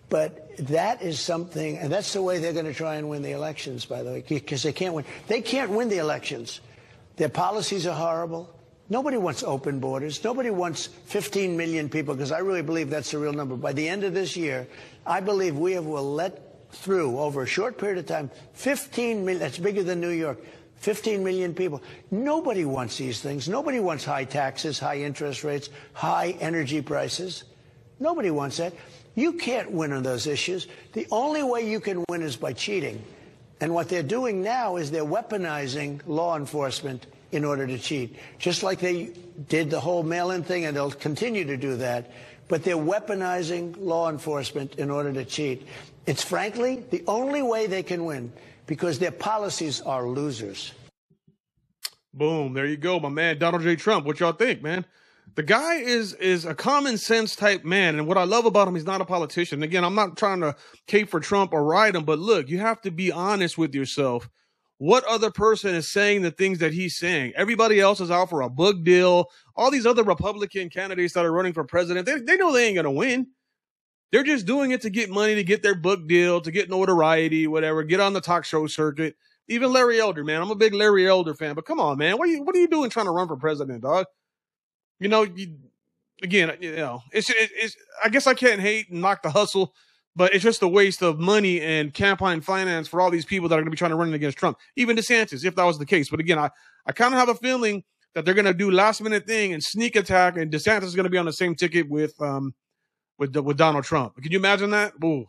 [0.08, 3.32] But that is something, and that's the way they're going to try and win the
[3.32, 5.06] elections, by the way, because they can't win.
[5.26, 6.60] They can't win the elections.
[7.16, 8.54] Their policies are horrible.
[8.88, 10.22] Nobody wants open borders.
[10.22, 13.56] Nobody wants 15 million people, because I really believe that's the real number.
[13.56, 14.66] By the end of this year,
[15.06, 19.40] I believe we have, will let through over a short period of time 15 million,
[19.40, 20.38] that's bigger than New York,
[20.76, 21.82] 15 million people.
[22.10, 23.48] Nobody wants these things.
[23.48, 27.44] Nobody wants high taxes, high interest rates, high energy prices.
[28.00, 28.72] Nobody wants that.
[29.14, 30.66] You can't win on those issues.
[30.92, 33.02] The only way you can win is by cheating.
[33.60, 38.16] And what they're doing now is they're weaponizing law enforcement in order to cheat.
[38.38, 39.10] Just like they
[39.48, 42.10] did the whole mail in thing, and they'll continue to do that.
[42.48, 45.66] But they're weaponizing law enforcement in order to cheat.
[46.06, 48.32] It's frankly the only way they can win
[48.66, 50.72] because their policies are losers.
[52.14, 52.52] Boom.
[52.52, 53.76] There you go, my man, Donald J.
[53.76, 54.04] Trump.
[54.04, 54.84] What y'all think, man?
[55.34, 58.74] The guy is is a common sense type man, and what I love about him,
[58.74, 59.62] he's not a politician.
[59.62, 60.54] Again, I'm not trying to
[60.86, 64.28] cape for Trump or ride him, but look, you have to be honest with yourself.
[64.78, 67.34] What other person is saying the things that he's saying?
[67.36, 69.26] Everybody else is out for a book deal.
[69.54, 72.76] All these other Republican candidates that are running for president, they, they know they ain't
[72.76, 73.28] gonna win.
[74.10, 77.46] They're just doing it to get money, to get their book deal, to get notoriety,
[77.46, 79.16] whatever, get on the talk show circuit.
[79.48, 80.42] Even Larry Elder, man.
[80.42, 82.18] I'm a big Larry Elder fan, but come on, man.
[82.18, 84.06] What are you what are you doing trying to run for president, dog?
[85.00, 85.56] You know, you,
[86.22, 89.74] again, you know, it's, it's, I guess I can't hate and knock the hustle,
[90.14, 93.54] but it's just a waste of money and campaign finance for all these people that
[93.54, 94.58] are going to be trying to run against Trump.
[94.76, 96.10] Even DeSantis, if that was the case.
[96.10, 96.50] But again, I,
[96.86, 97.82] I kind of have a feeling
[98.14, 101.04] that they're going to do last minute thing and sneak attack, and DeSantis is going
[101.04, 102.54] to be on the same ticket with um
[103.18, 104.16] with with Donald Trump.
[104.16, 104.92] Can you imagine that?
[105.02, 105.24] Ooh,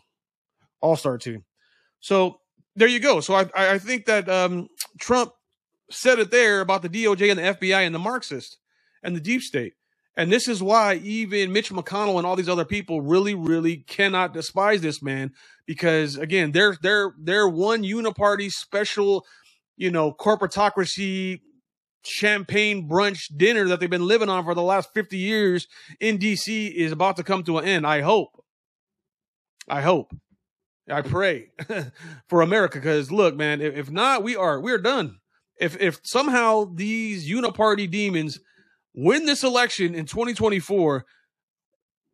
[0.82, 1.46] all star team.
[2.00, 2.40] So
[2.76, 3.22] there you go.
[3.22, 4.68] So I I think that um
[5.00, 5.32] Trump
[5.90, 8.58] said it there about the DOJ and the FBI and the Marxist
[9.04, 9.74] and the deep state.
[10.16, 14.34] And this is why even Mitch McConnell and all these other people really, really cannot
[14.34, 15.32] despise this man
[15.66, 19.26] because again, they're they're they're one uniparty special,
[19.76, 21.42] you know, corporatocracy
[22.06, 25.68] champagne brunch dinner that they've been living on for the last 50 years
[26.00, 27.88] in DC is about to come to an end.
[27.88, 28.44] I hope.
[29.68, 30.14] I hope.
[30.90, 31.48] I pray
[32.28, 35.18] for America because look, man, if, if not, we are we're done.
[35.60, 38.40] If if somehow these uniparty demons
[38.94, 41.06] win this election in 2024,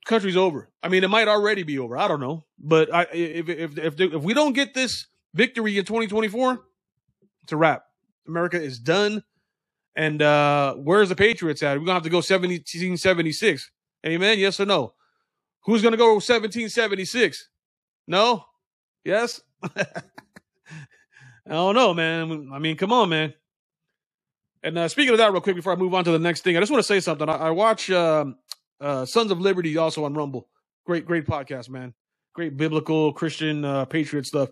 [0.05, 0.69] country's over.
[0.81, 1.97] I mean, it might already be over.
[1.97, 5.85] I don't know, but I, if if if if we don't get this victory in
[5.85, 6.59] 2024,
[7.43, 7.83] it's a wrap.
[8.27, 9.23] America is done.
[9.95, 11.77] And uh where's the Patriots at?
[11.77, 13.71] We're gonna have to go 1776.
[14.05, 14.39] Amen.
[14.39, 14.93] Yes or no?
[15.65, 17.49] Who's gonna go 1776?
[18.07, 18.45] No?
[19.03, 19.41] Yes?
[19.63, 19.83] I
[21.47, 22.49] don't know, man.
[22.53, 23.33] I mean, come on, man.
[24.63, 26.57] And uh, speaking of that, real quick, before I move on to the next thing,
[26.57, 27.29] I just want to say something.
[27.29, 28.35] I, I watch um,
[28.81, 30.49] uh, Sons of Liberty also on Rumble.
[30.85, 31.93] Great, great podcast, man.
[32.33, 34.49] Great biblical Christian uh, patriot stuff.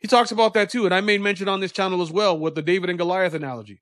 [0.00, 2.54] He talks about that too, and I made mention on this channel as well with
[2.54, 3.80] the David and Goliath analogy.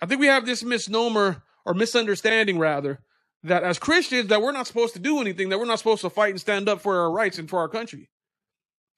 [0.00, 3.00] I think we have this misnomer or misunderstanding rather
[3.42, 6.10] that as Christians that we're not supposed to do anything, that we're not supposed to
[6.10, 8.10] fight and stand up for our rights and for our country.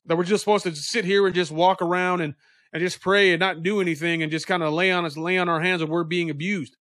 [0.07, 2.35] That we're just supposed to sit here and just walk around and
[2.73, 5.39] and just pray and not do anything and just kind of lay on us, lay
[5.39, 6.77] on our hands and we're being abused.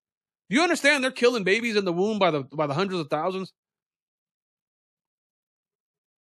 [0.50, 3.10] Do you understand they're killing babies in the womb by the by the hundreds of
[3.10, 3.54] thousands?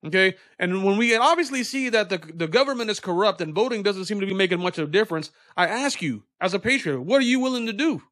[0.04, 4.04] Okay, and when we obviously see that the the government is corrupt and voting doesn't
[4.04, 7.18] seem to be making much of a difference, I ask you, as a patriot, what
[7.18, 8.02] are you willing to do?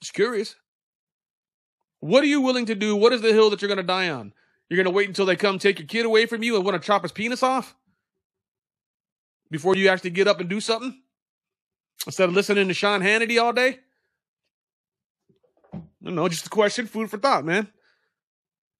[0.00, 0.56] Just curious.
[2.00, 2.96] What are you willing to do?
[2.96, 4.32] What is the hill that you're going to die on?
[4.68, 6.80] You're going to wait until they come take your kid away from you and want
[6.80, 7.76] to chop his penis off?
[9.50, 11.00] Before you actually get up and do something
[12.06, 13.78] instead of listening to Sean Hannity all day?
[16.00, 17.68] No, just a question, food for thought, man.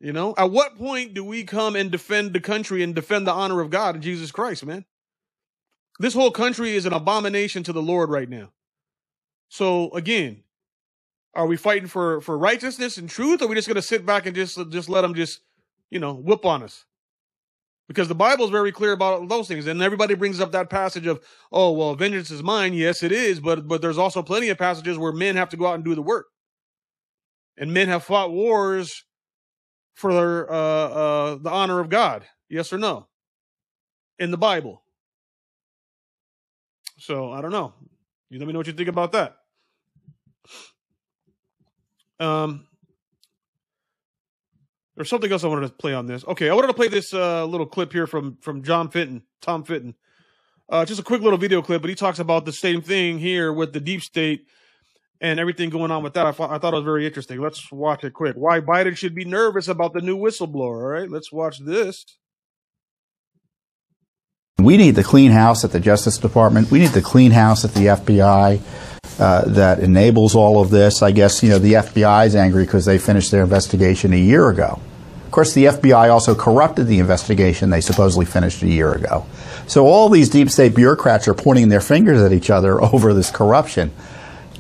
[0.00, 3.32] You know, at what point do we come and defend the country and defend the
[3.32, 4.86] honor of God and Jesus Christ, man?
[5.98, 8.50] This whole country is an abomination to the Lord right now.
[9.50, 10.42] So again,
[11.34, 14.06] are we fighting for for righteousness and truth, or are we just going to sit
[14.06, 15.40] back and just just let them just
[15.90, 16.86] you know whip on us?
[17.90, 19.66] Because the Bible is very clear about those things.
[19.66, 22.72] And everybody brings up that passage of, oh, well, vengeance is mine.
[22.72, 23.40] Yes, it is.
[23.40, 25.96] But, but there's also plenty of passages where men have to go out and do
[25.96, 26.26] the work.
[27.56, 29.04] and men have fought wars
[29.94, 32.24] for uh, uh, the honor of God.
[32.48, 33.08] Yes or no?
[34.18, 34.82] In the Bible.
[36.98, 37.74] So I don't know.
[38.30, 39.36] You let me know what you think about that.
[42.20, 42.66] Um,
[45.00, 46.26] there's something else I wanted to play on this.
[46.26, 49.64] Okay, I wanted to play this uh, little clip here from from John Fitton, Tom
[49.64, 49.94] Fitton.
[50.68, 53.50] Uh, just a quick little video clip, but he talks about the same thing here
[53.50, 54.46] with the deep state
[55.18, 56.26] and everything going on with that.
[56.26, 57.40] I, thought I thought it was very interesting.
[57.40, 58.36] Let's watch it quick.
[58.36, 60.82] Why Biden should be nervous about the new whistleblower.
[60.82, 62.04] All right, let's watch this.
[64.58, 66.70] We need the clean house at the Justice Department.
[66.70, 68.60] We need the clean house at the FBI
[69.18, 71.00] uh, that enables all of this.
[71.00, 74.50] I guess, you know, the FBI is angry because they finished their investigation a year
[74.50, 74.78] ago.
[75.30, 79.24] Of course, the FBI also corrupted the investigation they supposedly finished a year ago.
[79.68, 83.30] So all these deep state bureaucrats are pointing their fingers at each other over this
[83.30, 83.92] corruption.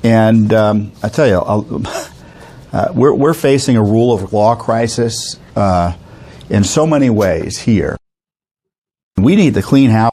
[0.04, 1.38] And um, I tell you,
[2.72, 5.96] uh, we're, we're facing a rule of law crisis uh,
[6.48, 7.96] in so many ways here.
[9.16, 10.12] We need the clean house.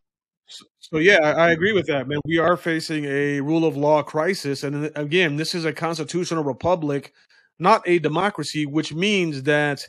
[0.80, 2.18] So yeah, I agree with that, man.
[2.26, 7.14] We are facing a rule of law crisis, and again, this is a constitutional republic,
[7.60, 9.86] not a democracy, which means that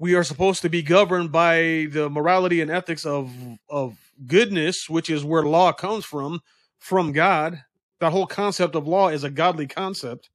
[0.00, 3.30] we are supposed to be governed by the morality and ethics of
[3.68, 6.40] of goodness, which is where law comes from,
[6.78, 7.62] from God.
[8.00, 10.30] That whole concept of law is a godly concept.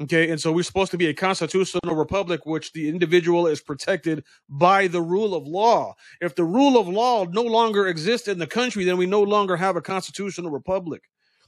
[0.00, 4.22] Okay, and so we're supposed to be a constitutional republic, which the individual is protected
[4.48, 5.94] by the rule of law.
[6.20, 9.56] If the rule of law no longer exists in the country, then we no longer
[9.56, 11.02] have a constitutional republic.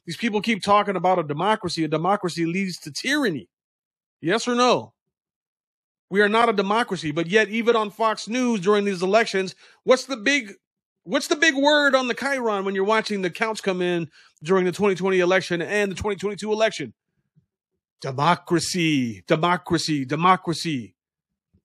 [0.05, 1.85] These people keep talking about a democracy.
[1.85, 3.49] A democracy leads to tyranny.
[4.21, 4.95] Yes or no?
[6.11, 10.07] We are not a democracy, but yet even on Fox News during these elections, what's
[10.07, 10.55] the big
[11.05, 14.09] what's the big word on the chyron when you're watching the counts come in
[14.43, 16.95] during the 2020 election and the 2022 election?
[18.01, 20.95] Democracy, democracy, democracy.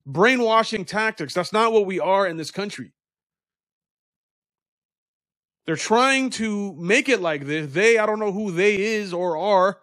[0.06, 1.34] Brainwashing tactics.
[1.34, 2.91] That's not what we are in this country.
[5.65, 7.71] They're trying to make it like this.
[7.71, 9.79] They, I don't know who they is or are.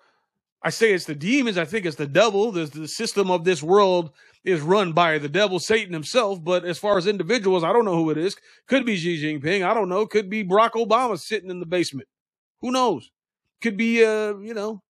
[0.63, 1.57] I say it's the demons.
[1.57, 2.53] I think it's the devil.
[2.53, 4.11] The, the system of this world
[4.45, 6.43] is run by the devil, Satan himself.
[6.43, 8.37] But as far as individuals, I don't know who it is.
[8.67, 9.65] Could be Xi Jinping.
[9.65, 10.07] I don't know.
[10.07, 12.09] Could be Barack Obama sitting in the basement.
[12.61, 13.11] Who knows?
[13.61, 14.83] Could be, uh, you know,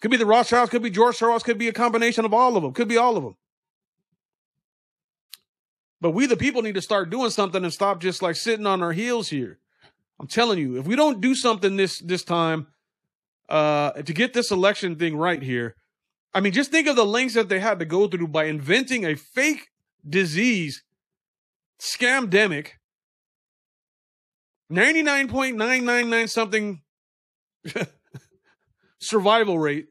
[0.00, 2.62] could be the Rothschilds, could be George Soros, could be a combination of all of
[2.64, 3.36] them, could be all of them.
[6.00, 8.82] But we, the people, need to start doing something and stop just like sitting on
[8.82, 9.60] our heels here.
[10.18, 12.66] I'm telling you, if we don't do something this this time
[13.48, 15.76] uh, to get this election thing right here,
[16.34, 19.04] I mean, just think of the lengths that they had to go through by inventing
[19.04, 19.68] a fake
[20.08, 20.82] disease,
[21.78, 22.68] scamdemic,
[24.70, 26.80] 99.999 something
[28.98, 29.88] survival rate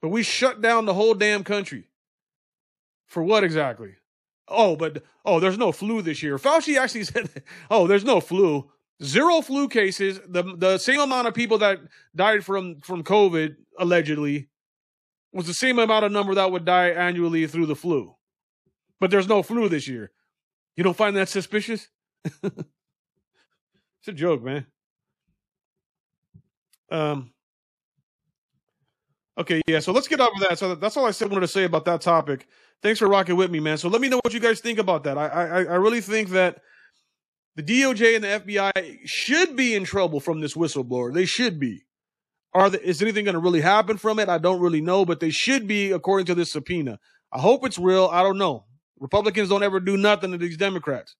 [0.00, 1.88] but we shut down the whole damn country.
[3.06, 3.94] For what exactly?
[4.48, 6.38] Oh, but oh, there's no flu this year.
[6.38, 7.28] Fauci actually said,
[7.70, 8.70] "Oh, there's no flu.
[9.02, 10.20] Zero flu cases.
[10.28, 11.78] The the same amount of people that
[12.14, 14.48] died from from COVID allegedly
[15.32, 18.14] was the same amount of number that would die annually through the flu.
[18.98, 20.10] But there's no flu this year.
[20.76, 21.88] You don't find that suspicious?
[22.24, 22.58] it's
[24.08, 24.66] a joke, man.
[26.90, 27.32] Um,
[29.40, 29.78] Okay, yeah.
[29.80, 30.58] So let's get off of that.
[30.58, 32.46] So that's all I said wanted to say about that topic.
[32.82, 33.78] Thanks for rocking with me, man.
[33.78, 35.16] So let me know what you guys think about that.
[35.16, 36.60] I I, I really think that
[37.56, 41.12] the DOJ and the FBI should be in trouble from this whistleblower.
[41.12, 41.84] They should be.
[42.52, 44.28] Are the, is anything going to really happen from it?
[44.28, 46.98] I don't really know, but they should be according to this subpoena.
[47.32, 48.08] I hope it's real.
[48.12, 48.64] I don't know.
[48.98, 51.16] Republicans don't ever do nothing to these Democrats.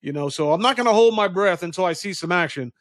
[0.00, 2.72] You know, so I'm not going to hold my breath until I see some action.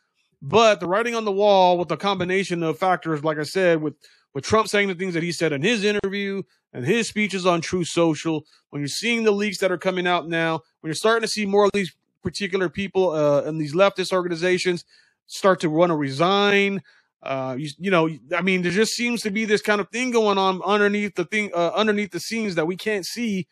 [0.41, 3.95] But the writing on the wall with a combination of factors, like I said, with
[4.33, 7.59] with Trump saying the things that he said in his interview and his speeches on
[7.59, 11.23] Truth Social, when you're seeing the leaks that are coming out now, when you're starting
[11.23, 14.85] to see more of these particular people uh, in these leftist organizations
[15.27, 16.81] start to want to resign,
[17.23, 20.11] uh, you, you, know, I mean, there just seems to be this kind of thing
[20.11, 23.47] going on underneath the thing, uh, underneath the scenes that we can't see.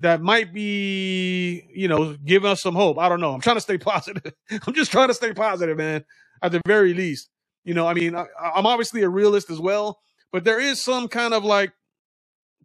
[0.00, 2.98] That might be, you know, giving us some hope.
[2.98, 3.32] I don't know.
[3.32, 4.34] I'm trying to stay positive.
[4.66, 6.04] I'm just trying to stay positive, man.
[6.42, 7.30] At the very least.
[7.64, 9.98] You know, I mean, I, I'm obviously a realist as well,
[10.32, 11.72] but there is some kind of like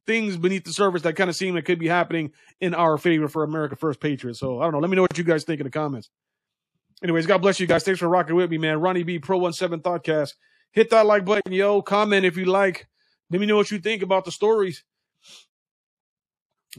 [0.08, 3.28] things beneath the surface that kind of seem that could be happening in our favor
[3.28, 4.40] for America First Patriots.
[4.40, 4.80] So I don't know.
[4.80, 6.10] Let me know what you guys think in the comments.
[7.04, 7.84] Anyways, God bless you guys.
[7.84, 8.80] Thanks for rocking with me, man.
[8.80, 10.34] Ronnie B Pro One Seven Thoughtcast.
[10.72, 11.82] Hit that like button, yo.
[11.82, 12.88] Comment if you like.
[13.30, 14.84] Let me know what you think about the stories.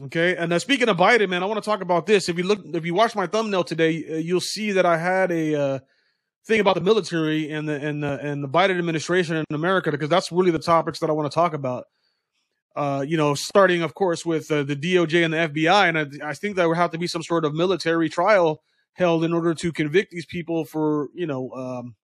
[0.01, 2.27] Okay, and uh, speaking of Biden, man, I want to talk about this.
[2.27, 5.31] If you look, if you watch my thumbnail today, uh, you'll see that I had
[5.31, 5.79] a uh,
[6.47, 10.09] thing about the military and the and the and the Biden administration in America because
[10.09, 11.85] that's really the topics that I want to talk about.
[12.75, 16.29] Uh, you know, starting of course with uh, the DOJ and the FBI, and I,
[16.29, 18.63] I think there would have to be some sort of military trial
[18.93, 21.95] held in order to convict these people for you know um,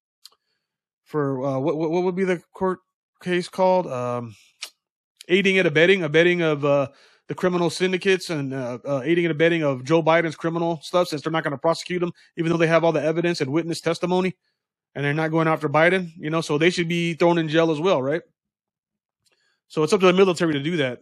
[1.05, 2.79] for uh, what what would be the court
[3.21, 4.35] case called um,
[5.27, 6.87] aiding and abetting abetting of uh,
[7.27, 11.31] the criminal syndicates and uh, aiding and abetting of Joe Biden's criminal stuff since they're
[11.31, 14.35] not going to prosecute him, even though they have all the evidence and witness testimony,
[14.95, 16.11] and they're not going after Biden.
[16.17, 18.21] You know, so they should be thrown in jail as well, right?
[19.69, 20.99] So it's up to the military to do that.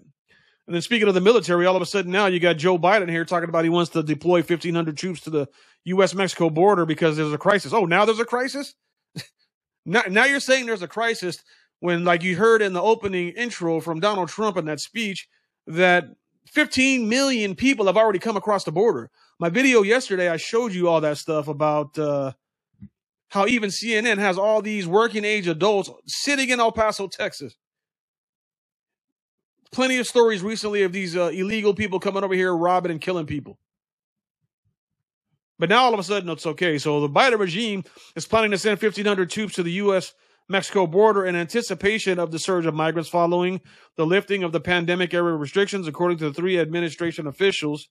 [0.68, 3.10] And then speaking of the military, all of a sudden now you got Joe Biden
[3.10, 5.48] here talking about he wants to deploy 1,500 troops to the
[5.86, 6.14] U.S.
[6.14, 7.72] Mexico border because there's a crisis.
[7.74, 8.76] Oh, now there's a crisis?
[9.86, 11.42] now, now you're saying there's a crisis
[11.80, 15.30] when, like you heard in the opening intro from Donald Trump in that speech,
[15.68, 16.10] that
[16.48, 19.10] 15 million people have already come across the border.
[19.40, 22.34] My video yesterday, I showed you all that stuff about uh,
[23.30, 27.56] how even CNN has all these working age adults sitting in El Paso, Texas.
[29.72, 33.26] Plenty of stories recently of these uh, illegal people coming over here robbing and killing
[33.26, 33.58] people.
[35.60, 36.78] But now all of a sudden it's okay.
[36.78, 37.84] So the Biden regime
[38.16, 40.14] is planning to send 1,500 troops to the U.S.
[40.50, 43.62] Mexico border in anticipation of the surge of migrants following
[43.96, 47.90] the lifting of the pandemic era restrictions, according to three administration officials.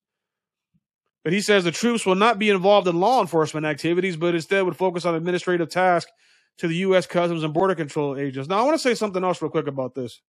[1.25, 4.63] But he says the troops will not be involved in law enforcement activities, but instead
[4.63, 6.13] would focus on administrative tasks
[6.59, 7.07] to the U.S.
[7.07, 8.49] Customs and Border Control agents.
[8.49, 10.23] Now, I want to say something else real quick about this.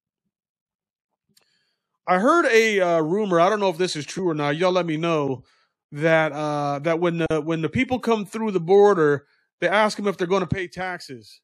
[2.06, 3.40] I heard a uh, rumor.
[3.40, 4.56] I don't know if this is true or not.
[4.56, 5.44] Y'all let me know
[5.92, 9.26] that uh, that when the when the people come through the border,
[9.60, 11.40] they ask them if they're going to pay taxes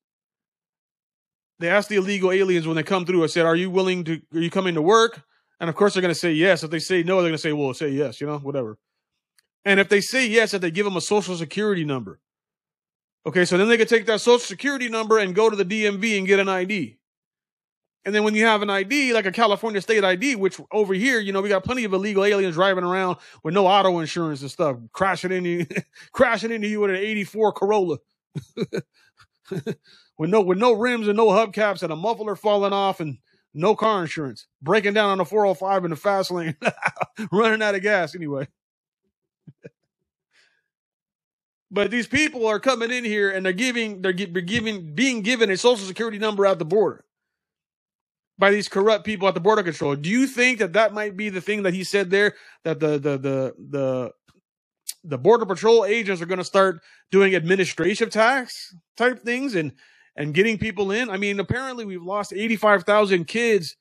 [1.61, 4.21] they ask the illegal aliens when they come through, I said, Are you willing to,
[4.35, 5.23] are you coming to work?
[5.61, 6.65] And of course, they're going to say yes.
[6.65, 8.79] If they say no, they're going to say, Well, say yes, you know, whatever.
[9.67, 12.19] And if they say yes, if they give them a social security number.
[13.27, 16.17] Okay, so then they could take that social security number and go to the DMV
[16.17, 16.97] and get an ID.
[18.05, 21.21] And then when you have an ID, like a California state ID, which over here,
[21.21, 24.51] you know, we got plenty of illegal aliens driving around with no auto insurance and
[24.51, 25.67] stuff, crashing into you,
[26.13, 27.99] crashing into you with an 84 Corolla.
[29.51, 33.19] with no with no rims and no hubcaps and a muffler falling off and
[33.53, 36.57] no car insurance, breaking down on the 405 in the fast lane,
[37.33, 38.47] running out of gas anyway.
[41.71, 45.57] but these people are coming in here and they're giving they're giving being given a
[45.57, 47.05] social security number at the border
[48.41, 49.95] by these corrupt people at the border control.
[49.95, 52.35] Do you think that that might be the thing that he said there
[52.65, 54.13] that the the the the
[55.05, 56.81] the border patrol agents are going to start
[57.11, 59.73] doing administrative tax type things and
[60.17, 61.11] and getting people in.
[61.11, 63.77] I mean, apparently we've lost 85,000 kids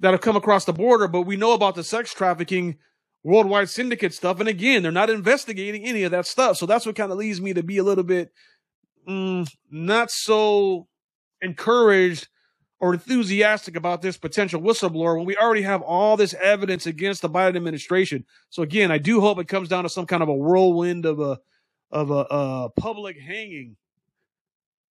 [0.00, 2.78] that have come across the border, but we know about the sex trafficking
[3.24, 4.40] worldwide syndicate stuff.
[4.40, 6.56] And again, they're not investigating any of that stuff.
[6.56, 8.30] So that's what kind of leads me to be a little bit
[9.08, 10.86] mm, not so
[11.40, 12.28] encouraged
[12.82, 17.30] or enthusiastic about this potential whistleblower when we already have all this evidence against the
[17.30, 18.26] Biden administration.
[18.50, 21.18] So again, I do hope it comes down to some kind of a whirlwind of
[21.18, 21.38] a
[21.90, 23.76] of a, a public hanging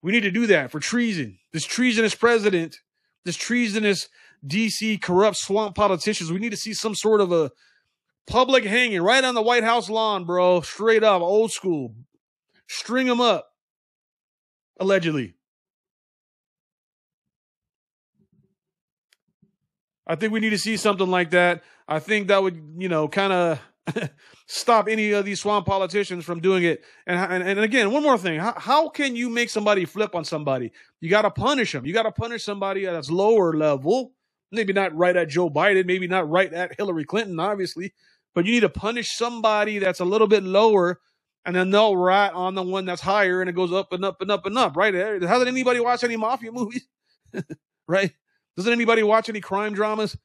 [0.02, 1.38] we need to do that for treason.
[1.54, 2.78] This treasonous president,
[3.24, 4.10] this treasonous
[4.46, 6.32] DC corrupt swamp politicians.
[6.32, 7.52] We need to see some sort of a
[8.26, 10.62] public hanging right on the White House lawn, bro.
[10.62, 11.94] Straight up, old school.
[12.68, 13.48] String them up.
[14.80, 15.36] Allegedly.
[20.12, 21.64] I think we need to see something like that.
[21.88, 23.62] I think that would, you know, kind of
[24.46, 26.84] stop any of these swamp politicians from doing it.
[27.08, 28.38] And, and, and again, one more thing.
[28.38, 30.74] How, how can you make somebody flip on somebody?
[31.00, 31.86] You got to punish them.
[31.86, 34.12] You got to punish somebody that's lower level.
[34.52, 37.94] Maybe not right at Joe Biden, maybe not right at Hillary Clinton, obviously,
[38.36, 41.00] but you need to punish somebody that's a little bit lower
[41.46, 44.20] and then they'll rat on the one that's higher and it goes up and up
[44.20, 44.94] and up and up, right?
[44.94, 46.86] Hasn't anybody watched any mafia movies?
[47.88, 48.12] right?
[48.56, 50.18] Doesn't anybody watch any crime dramas?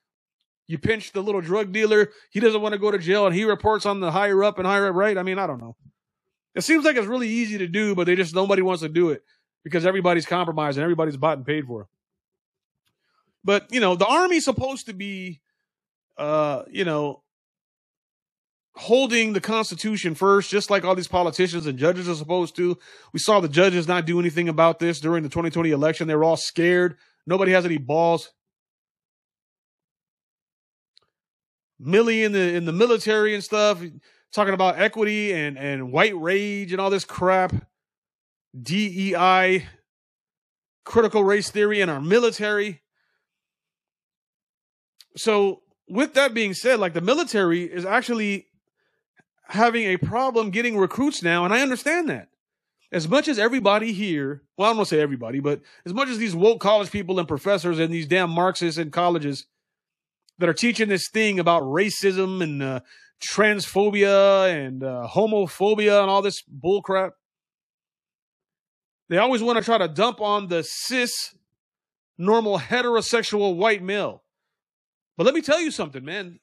[0.66, 2.10] You pinch the little drug dealer.
[2.30, 4.66] He doesn't want to go to jail and he reports on the higher up and
[4.66, 5.16] higher up, right?
[5.16, 5.76] I mean, I don't know.
[6.54, 9.10] It seems like it's really easy to do, but they just, nobody wants to do
[9.10, 9.22] it
[9.62, 11.88] because everybody's compromised and everybody's bought and paid for.
[13.44, 15.40] But, you know, the army's supposed to be,
[16.18, 17.22] uh, you know,
[18.74, 22.76] holding the Constitution first, just like all these politicians and judges are supposed to.
[23.12, 26.08] We saw the judges not do anything about this during the 2020 election.
[26.08, 26.96] They were all scared.
[27.26, 28.32] Nobody has any balls.
[31.80, 33.82] Milley in the in the military and stuff,
[34.32, 37.52] talking about equity and and white rage and all this crap,
[38.60, 39.66] DEI,
[40.84, 42.80] critical race theory in our military.
[45.16, 48.46] So, with that being said, like the military is actually
[49.48, 52.28] having a problem getting recruits now, and I understand that.
[52.92, 56.08] As much as everybody here, well, I don't want to say everybody, but as much
[56.08, 59.46] as these woke college people and professors and these damn Marxists in colleges
[60.38, 62.80] that are teaching this thing about racism and uh,
[63.20, 67.12] transphobia and uh, homophobia and all this bullcrap,
[69.08, 71.34] they always want to try to dump on the cis,
[72.18, 74.22] normal, heterosexual white male.
[75.16, 76.40] But let me tell you something, man.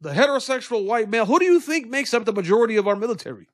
[0.00, 3.48] The heterosexual white male, who do you think makes up the majority of our military?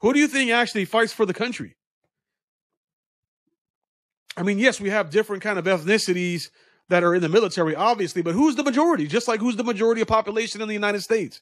[0.00, 1.76] Who do you think actually fights for the country?
[4.36, 6.50] I mean, yes, we have different kind of ethnicities
[6.88, 9.06] that are in the military, obviously, but who's the majority?
[9.06, 11.40] Just like who's the majority of population in the United States?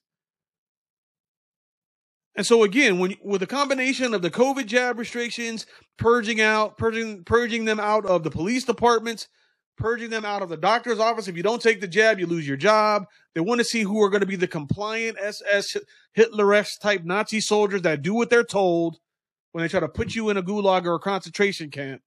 [2.36, 5.66] And so again, when with a combination of the COVID jab restrictions,
[5.98, 9.28] purging out, purging, purging them out of the police departments,
[9.76, 11.28] purging them out of the doctor's office.
[11.28, 13.06] If you don't take the jab, you lose your job.
[13.34, 15.76] They want to see who are going to be the compliant SS
[16.12, 18.98] Hitler-esque type Nazi soldiers that do what they're told
[19.52, 22.02] when they try to put you in a gulag or a concentration camp.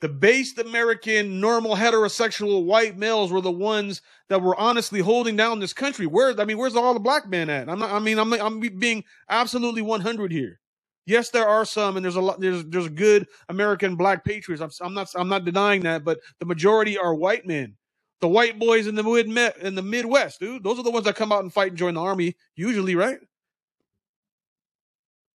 [0.00, 5.58] The based American, normal, heterosexual white males were the ones that were honestly holding down
[5.58, 6.06] this country.
[6.06, 7.68] Where, I mean, where's all the black men at?
[7.68, 10.60] I'm not, I mean, I'm, I'm being absolutely 100 here.
[11.08, 12.38] Yes, there are some, and there's a lot.
[12.38, 14.60] There's there's good American black patriots.
[14.60, 17.76] I'm, I'm not I'm not denying that, but the majority are white men.
[18.20, 19.26] The white boys in the mid
[19.62, 20.62] in the Midwest, dude.
[20.62, 23.16] Those are the ones that come out and fight and join the army, usually, right?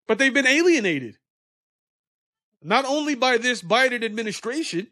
[0.08, 1.18] But they've been alienated
[2.60, 4.88] not only by this Biden administration,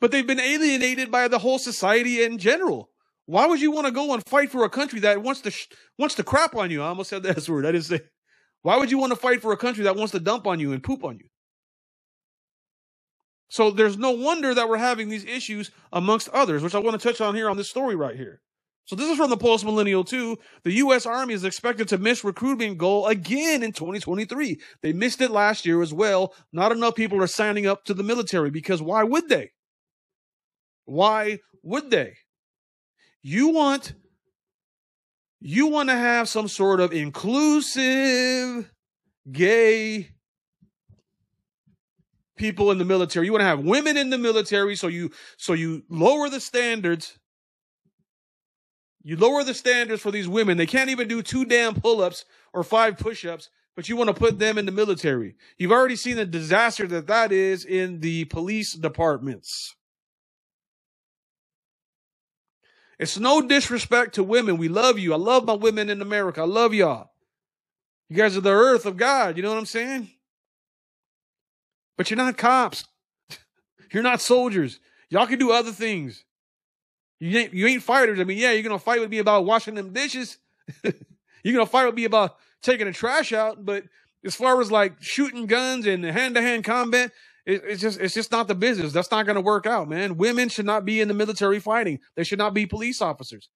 [0.00, 2.88] but they've been alienated by the whole society in general.
[3.26, 5.68] Why would you want to go and fight for a country that wants to sh-
[5.98, 6.80] wants to crap on you?
[6.80, 7.66] I almost said that S word.
[7.66, 8.00] I didn't say.
[8.62, 10.72] Why would you want to fight for a country that wants to dump on you
[10.72, 11.28] and poop on you?
[13.48, 17.08] So there's no wonder that we're having these issues amongst others, which I want to
[17.08, 18.42] touch on here on this story right here.
[18.84, 20.36] So this is from the Post Millennial 2.
[20.64, 21.04] The U.S.
[21.04, 24.58] Army is expected to miss recruitment goal again in 2023.
[24.82, 26.34] They missed it last year as well.
[26.52, 29.50] Not enough people are signing up to the military because why would they?
[30.86, 32.14] Why would they?
[33.22, 33.92] You want
[35.40, 38.72] you want to have some sort of inclusive
[39.30, 40.10] gay
[42.36, 43.26] people in the military.
[43.26, 47.18] You want to have women in the military so you so you lower the standards
[49.08, 50.58] you lower the standards for these women.
[50.58, 54.08] They can't even do two damn pull ups or five push ups, but you want
[54.08, 55.34] to put them in the military.
[55.56, 59.74] You've already seen the disaster that that is in the police departments.
[62.98, 64.56] It's no disrespect to women.
[64.56, 65.12] We love you.
[65.12, 66.40] I love my women in America.
[66.40, 67.10] I love y'all.
[68.08, 69.36] You guys are the earth of God.
[69.36, 70.08] You know what I'm saying?
[71.96, 72.84] But you're not cops.
[73.92, 74.80] you're not soldiers.
[75.10, 76.24] Y'all can do other things.
[77.20, 78.20] You ain't you ain't fighters.
[78.20, 80.38] I mean, yeah, you're gonna fight with me about washing them dishes.
[80.84, 83.64] you're gonna fight with me about taking the trash out.
[83.64, 83.84] But
[84.24, 87.12] as far as like shooting guns and hand to hand combat,
[87.48, 88.92] it, it's just it's just not the business.
[88.92, 90.18] That's not gonna work out, man.
[90.18, 91.98] Women should not be in the military fighting.
[92.14, 93.48] They should not be police officers.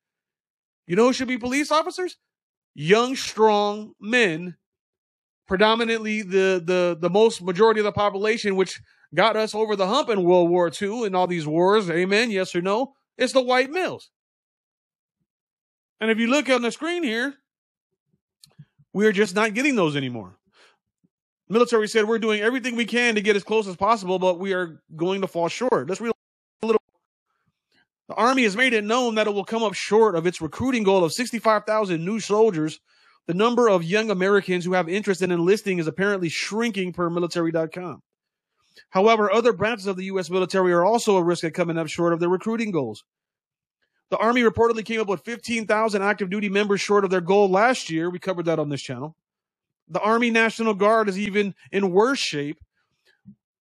[0.87, 2.17] You know who should be police officers?
[2.75, 4.57] Young, strong men,
[5.47, 8.81] predominantly the the the most majority of the population, which
[9.15, 11.91] got us over the hump in World War II and all these wars.
[11.91, 12.31] Amen.
[12.31, 12.95] Yes or no?
[13.19, 14.11] It's the white males.
[16.01, 17.35] And if you look on the screen here,
[18.95, 20.39] we're just not getting those anymore.
[21.49, 24.53] Military said we're doing everything we can to get as close as possible, but we
[24.53, 25.89] are going to fall short.
[25.89, 26.13] Let's read
[26.63, 26.81] a little.
[28.09, 30.83] The Army has made it known that it will come up short of its recruiting
[30.83, 32.81] goal of 65,000 new soldiers.
[33.27, 38.03] The number of young Americans who have interest in enlisting is apparently shrinking per military.com.
[38.91, 40.31] However, other branches of the U.S.
[40.31, 43.05] military are also at risk of coming up short of their recruiting goals.
[44.11, 47.89] The Army reportedly came up with 15,000 active duty members short of their goal last
[47.89, 48.11] year.
[48.11, 49.17] We covered that on this channel.
[49.93, 52.59] The Army National Guard is even in worse shape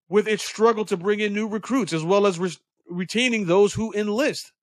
[0.08, 2.56] with its struggle to bring in new recruits as well as re-
[2.88, 4.54] retaining those who enlist.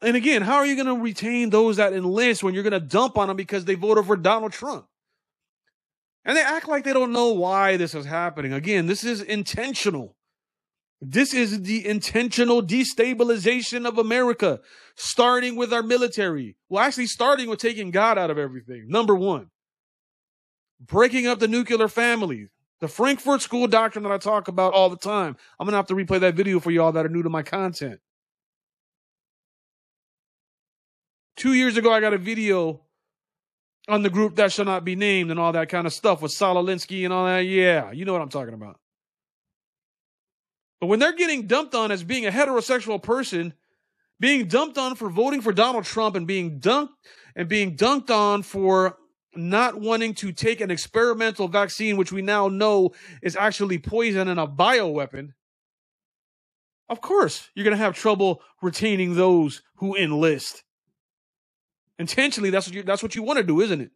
[0.00, 2.80] And again, how are you going to retain those that enlist when you're going to
[2.80, 4.86] dump on them because they voted for Donald Trump?
[6.24, 8.52] And they act like they don't know why this is happening.
[8.52, 10.16] Again, this is intentional.
[11.00, 14.60] This is the intentional destabilization of America,
[14.94, 16.56] starting with our military.
[16.68, 18.86] Well, actually, starting with taking God out of everything.
[18.86, 19.50] Number one,
[20.86, 22.48] breaking up the nuclear family.
[22.80, 25.36] The Frankfurt School doctrine that I talk about all the time.
[25.58, 27.42] I'm going to have to replay that video for y'all that are new to my
[27.42, 28.00] content.
[31.36, 32.82] Two years ago, I got a video
[33.88, 36.32] on the group that shall not be named and all that kind of stuff with
[36.32, 37.40] Saul Alinsky and all that.
[37.40, 38.78] Yeah, you know what I'm talking about.
[40.80, 43.54] But when they're getting dumped on as being a heterosexual person,
[44.18, 46.90] being dumped on for voting for Donald Trump and being dunked
[47.36, 48.96] and being dunked on for
[49.34, 54.38] not wanting to take an experimental vaccine, which we now know is actually poison and
[54.38, 55.32] a bioweapon,
[56.88, 60.64] of course you're going to have trouble retaining those who enlist.
[61.98, 63.90] Intentionally, that's what you, that's what you want to do, isn't it?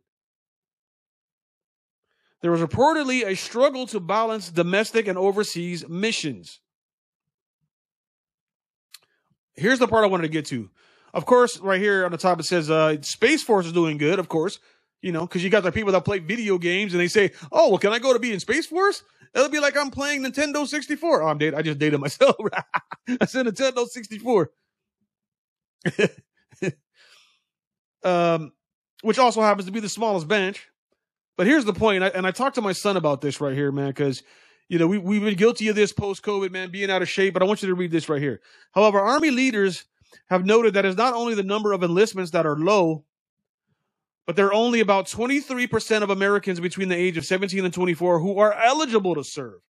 [2.43, 6.61] There was reportedly a struggle to balance domestic and overseas missions.
[9.55, 10.71] Here's the part I wanted to get to.
[11.15, 14.19] Of course, right here on the top it says uh, Space Force is doing good,
[14.19, 14.59] of course,
[15.03, 17.71] you know, because you got the people that play video games and they say, oh,
[17.71, 19.03] well, can I go to be in Space Force?
[19.35, 21.23] It'll be like I'm playing Nintendo 64.
[21.23, 21.55] Oh, I'm dated.
[21.55, 22.37] I just dated myself.
[23.21, 24.51] I said Nintendo 64.
[28.05, 28.53] um,
[29.03, 30.67] which also happens to be the smallest bench.
[31.37, 33.55] But here's the point, and I, and I talked to my son about this right
[33.55, 34.23] here, man, because
[34.69, 37.35] you know we we've been guilty of this post COVID, man, being out of shape.
[37.35, 38.41] But I want you to read this right here.
[38.73, 39.85] However, Army leaders
[40.29, 43.05] have noted that it's not only the number of enlistments that are low,
[44.27, 48.21] but there are only about 23% of Americans between the age of 17 and 24
[48.21, 49.61] who are eligible to serve.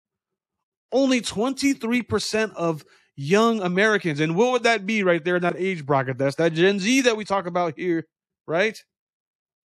[0.90, 2.84] Only 23% of
[3.16, 4.18] young Americans.
[4.18, 6.16] And what would that be right there in that age bracket?
[6.16, 8.06] That's that Gen Z that we talk about here,
[8.46, 8.78] right?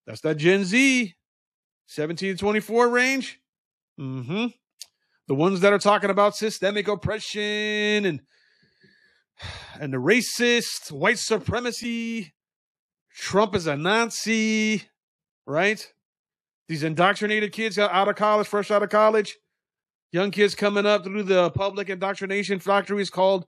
[0.06, 1.14] That's that Gen Z,
[1.86, 3.40] 17 to 24 range.
[3.98, 4.46] Mm-hmm.
[5.28, 8.20] The ones that are talking about systemic oppression and
[9.80, 12.34] and the racist, white supremacy,
[13.14, 14.84] Trump is a Nazi,
[15.46, 15.86] right?
[16.68, 19.36] These indoctrinated kids out of college, fresh out of college,
[20.12, 23.46] young kids coming up through the public indoctrination factories called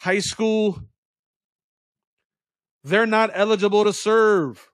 [0.00, 0.80] high school.
[2.84, 4.68] They're not eligible to serve.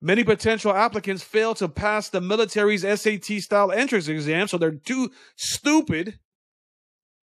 [0.00, 5.10] Many potential applicants fail to pass the military's SAT style entrance exam, so they're too
[5.36, 6.18] stupid,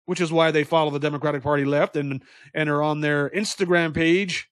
[0.06, 2.22] which is why they follow the Democratic Party left and,
[2.54, 4.49] and are on their Instagram page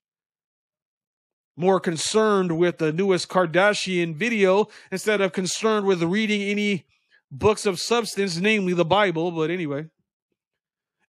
[1.59, 6.87] more concerned with the newest Kardashian video instead of concerned with reading any
[7.31, 9.33] books of substance, namely the Bible.
[9.33, 9.87] But anyway,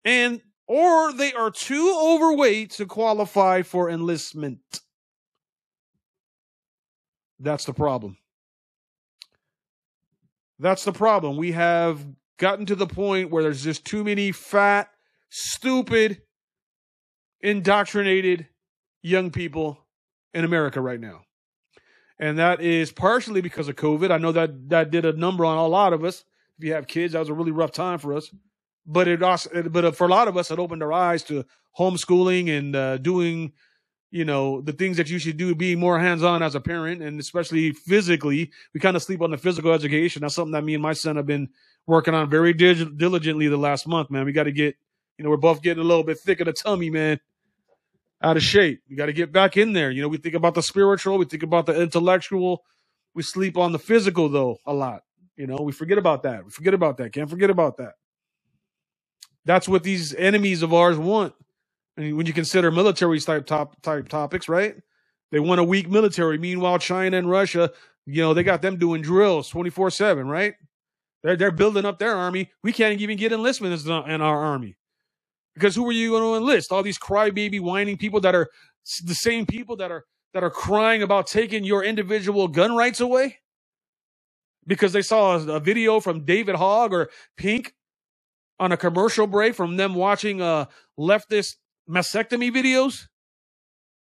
[0.04, 4.60] and or they are too overweight to qualify for enlistment.
[7.38, 8.18] That's the problem.
[10.58, 11.36] That's the problem.
[11.36, 12.04] We have
[12.38, 14.88] gotten to the point where there's just too many fat,
[15.30, 16.22] stupid,
[17.40, 18.46] indoctrinated
[19.02, 19.83] young people
[20.34, 21.22] in America right now.
[22.18, 24.10] And that is partially because of COVID.
[24.10, 26.24] I know that that did a number on a lot of us.
[26.58, 28.30] If you have kids, that was a really rough time for us.
[28.86, 31.44] But it also, but for a lot of us, it opened our eyes to
[31.76, 33.52] homeschooling and uh, doing,
[34.10, 37.18] you know, the things that you should do, being more hands-on as a parent, and
[37.18, 38.52] especially physically.
[38.74, 40.22] We kind of sleep on the physical education.
[40.22, 41.48] That's something that me and my son have been
[41.86, 44.24] working on very dig- diligently the last month, man.
[44.24, 44.76] We got to get,
[45.18, 47.18] you know, we're both getting a little bit thick of the tummy, man
[48.22, 48.82] out of shape.
[48.88, 49.90] We got to get back in there.
[49.90, 52.62] You know, we think about the spiritual, we think about the intellectual.
[53.14, 55.02] We sleep on the physical though a lot.
[55.36, 56.44] You know, we forget about that.
[56.44, 57.12] We forget about that.
[57.12, 57.94] Can't forget about that.
[59.44, 61.34] That's what these enemies of ours want.
[61.96, 64.74] And when you consider military type top type topics, right?
[65.30, 66.38] They want a weak military.
[66.38, 67.72] Meanwhile, China and Russia,
[68.06, 70.54] you know, they got them doing drills 24-7, right?
[71.22, 72.52] They're, they're building up their army.
[72.62, 74.76] We can't even get enlistment in our army.
[75.54, 76.72] Because who are you going to enlist?
[76.72, 78.48] All these crybaby whining people that are
[79.04, 83.38] the same people that are that are crying about taking your individual gun rights away
[84.66, 87.74] because they saw a, a video from David Hogg or Pink
[88.58, 90.66] on a commercial break from them watching uh,
[90.98, 91.56] leftist
[91.88, 93.06] mastectomy videos,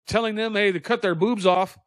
[0.07, 1.77] telling them, hey, to cut their boobs off.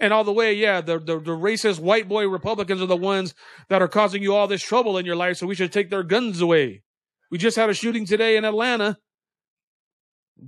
[0.00, 3.34] And all the way, yeah, the, the, the racist white boy Republicans are the ones
[3.68, 6.02] that are causing you all this trouble in your life, so we should take their
[6.02, 6.82] guns away.
[7.32, 8.98] We just had a shooting today in Atlanta.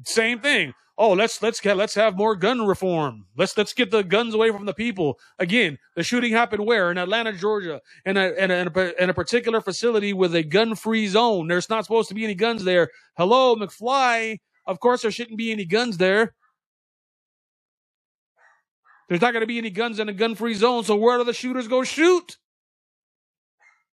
[0.04, 0.74] Same thing.
[0.98, 3.24] Oh, let's let's let's have more gun reform.
[3.38, 5.18] Let's let's get the guns away from the people.
[5.38, 9.62] Again, the shooting happened where in Atlanta, Georgia, in a in a, in a particular
[9.62, 11.48] facility with a gun-free zone.
[11.48, 12.90] There's not supposed to be any guns there.
[13.16, 14.40] Hello, McFly.
[14.66, 16.34] Of course, there shouldn't be any guns there.
[19.08, 20.84] There's not going to be any guns in a gun-free zone.
[20.84, 22.36] So where do the shooters go shoot?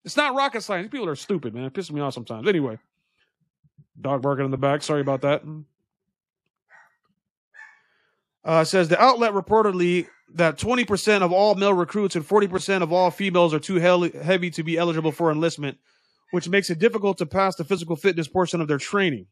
[0.05, 0.89] It's not rocket science.
[0.91, 1.65] People are stupid, man.
[1.65, 2.47] It pisses me off sometimes.
[2.47, 2.79] Anyway,
[4.01, 4.83] dog barking in the back.
[4.83, 5.43] Sorry about that.
[8.45, 13.11] Uh, says the outlet reportedly that 20% of all male recruits and 40% of all
[13.11, 15.79] females are too heavy to be eligible for enlistment,
[16.33, 19.27] which makes it difficult to pass the physical fitness portion of their training.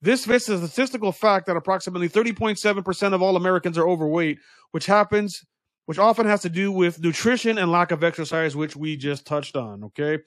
[0.00, 4.38] This fits the statistical fact that approximately 30.7% of all Americans are overweight,
[4.70, 5.44] which happens
[5.88, 9.56] which often has to do with nutrition and lack of exercise, which we just touched
[9.56, 9.82] on.
[9.84, 10.18] Okay.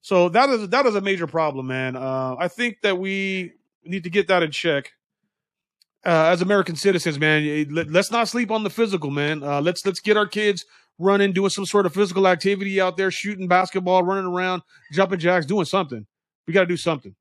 [0.00, 1.96] So that is, that is a major problem, man.
[1.96, 4.92] Uh, I think that we need to get that in check.
[6.06, 9.42] Uh, as American citizens, man, let, us not sleep on the physical, man.
[9.42, 10.64] Uh, let's let's get our kids
[11.00, 14.62] running, doing some sort of physical activity out there, shooting basketball, running around,
[14.92, 16.06] jumping jacks, doing something.
[16.46, 17.16] We got to do something.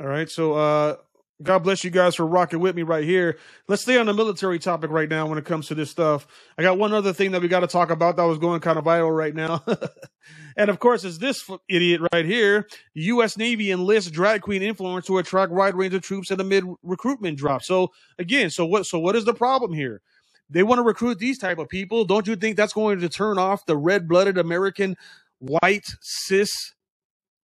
[0.00, 0.30] All right.
[0.30, 0.96] So, uh,
[1.42, 3.38] God bless you guys for rocking with me right here.
[3.66, 6.28] Let's stay on the military topic right now when it comes to this stuff.
[6.56, 8.78] I got one other thing that we got to talk about that was going kind
[8.78, 9.64] of viral right now.
[10.56, 12.68] and of course, is this idiot right here.
[12.94, 13.36] U.S.
[13.36, 17.36] Navy enlists drag queen influence to attract wide range of troops in the mid recruitment
[17.36, 17.64] drop.
[17.64, 20.02] So again, so what, so what is the problem here?
[20.50, 22.04] They want to recruit these type of people.
[22.04, 24.96] Don't you think that's going to turn off the red blooded American
[25.40, 26.52] white cis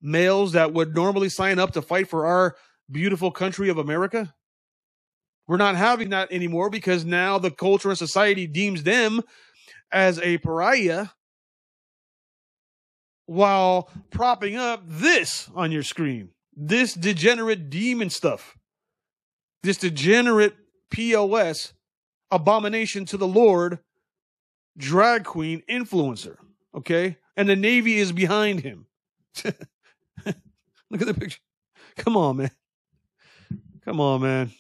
[0.01, 2.57] males that would normally sign up to fight for our
[2.91, 4.34] beautiful country of America?
[5.47, 9.22] We're not having that anymore because now the culture and society deems them
[9.91, 11.09] as a pariah
[13.26, 16.30] while propping up this on your screen.
[16.57, 18.57] This degenerate demon stuff.
[19.62, 20.55] This degenerate
[20.91, 21.72] POS
[22.30, 23.80] abomination to the Lord
[24.76, 26.36] drag queen influencer.
[26.74, 27.16] Okay.
[27.36, 28.86] And the Navy is behind him.
[29.45, 31.41] Look at the picture.
[31.97, 32.51] Come on, man.
[33.85, 34.51] Come on, man.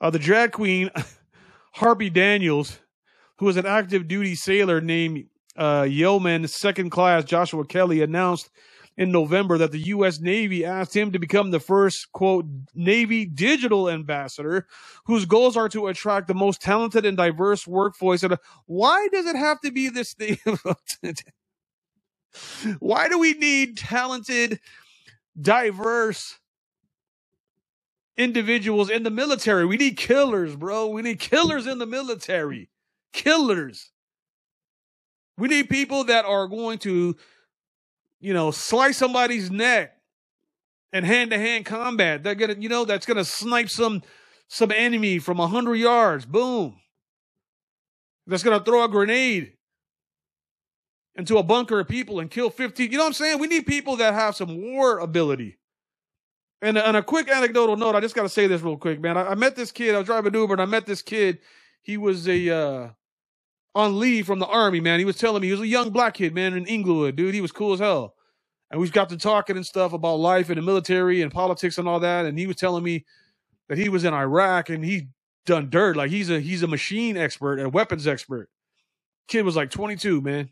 [0.00, 0.90] Uh, the drag queen,
[1.72, 2.78] Harpy Daniels,
[3.36, 8.50] who was an active duty sailor named uh, Yeoman Second Class Joshua Kelly, announced
[8.96, 10.20] in November that the U.S.
[10.20, 14.66] Navy asked him to become the first, quote, Navy digital ambassador,
[15.04, 18.22] whose goals are to attract the most talented and diverse workforce.
[18.22, 18.36] And
[18.66, 20.38] why does it have to be this thing?
[22.78, 24.60] why do we need talented,
[25.40, 26.39] diverse
[28.20, 29.66] individuals in the military?
[29.66, 30.88] We need killers, bro.
[30.88, 32.70] We need killers in the military.
[33.12, 33.90] Killers.
[35.38, 37.16] We need people that are going to
[38.20, 39.96] you know, slice somebody's neck
[40.92, 42.22] and hand to hand combat.
[42.22, 44.02] They're gonna, you know, that's gonna snipe some
[44.48, 46.26] some enemy from a hundred yards.
[46.26, 46.76] Boom.
[48.26, 49.54] That's gonna throw a grenade
[51.16, 52.92] into a bunker of people and kill 15.
[52.92, 53.38] You know what I'm saying?
[53.40, 55.56] We need people that have some war ability.
[56.62, 59.16] And, and a quick anecdotal note, I just got to say this real quick, man.
[59.16, 59.94] I, I, met this kid.
[59.94, 61.38] I was driving Uber and I met this kid.
[61.80, 62.88] He was a uh,
[63.74, 64.98] on leave from the army, man.
[64.98, 67.34] He was telling me he was a young black kid, man, in Inglewood, dude.
[67.34, 68.14] He was cool as hell.
[68.70, 71.88] And we got to talking and stuff about life in the military and politics and
[71.88, 72.26] all that.
[72.26, 73.04] And he was telling me
[73.68, 75.08] that he was in Iraq and he
[75.46, 75.96] done dirt.
[75.96, 78.50] Like he's a he's a machine expert, a weapons expert.
[79.28, 80.50] Kid was like 22, man.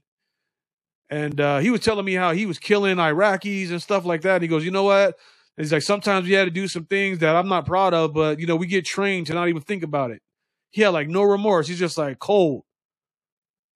[1.11, 4.37] And uh, he was telling me how he was killing Iraqis and stuff like that.
[4.37, 5.17] And he goes, you know what?
[5.59, 8.39] He's like, sometimes we had to do some things that I'm not proud of, but
[8.39, 10.23] you know, we get trained to not even think about it.
[10.71, 11.67] He had like no remorse.
[11.67, 12.63] He's just like cold.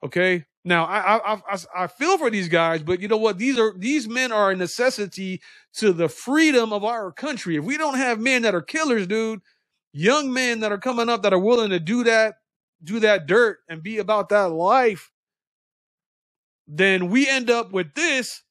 [0.05, 0.45] Okay.
[0.65, 3.39] Now I, I I I feel for these guys, but you know what?
[3.39, 5.41] These are these men are a necessity
[5.75, 7.57] to the freedom of our country.
[7.57, 9.41] If we don't have men that are killers, dude,
[9.93, 12.37] young men that are coming up that are willing to do that,
[12.85, 15.11] do that dirt and be about that life,
[16.69, 18.45] then we end up with this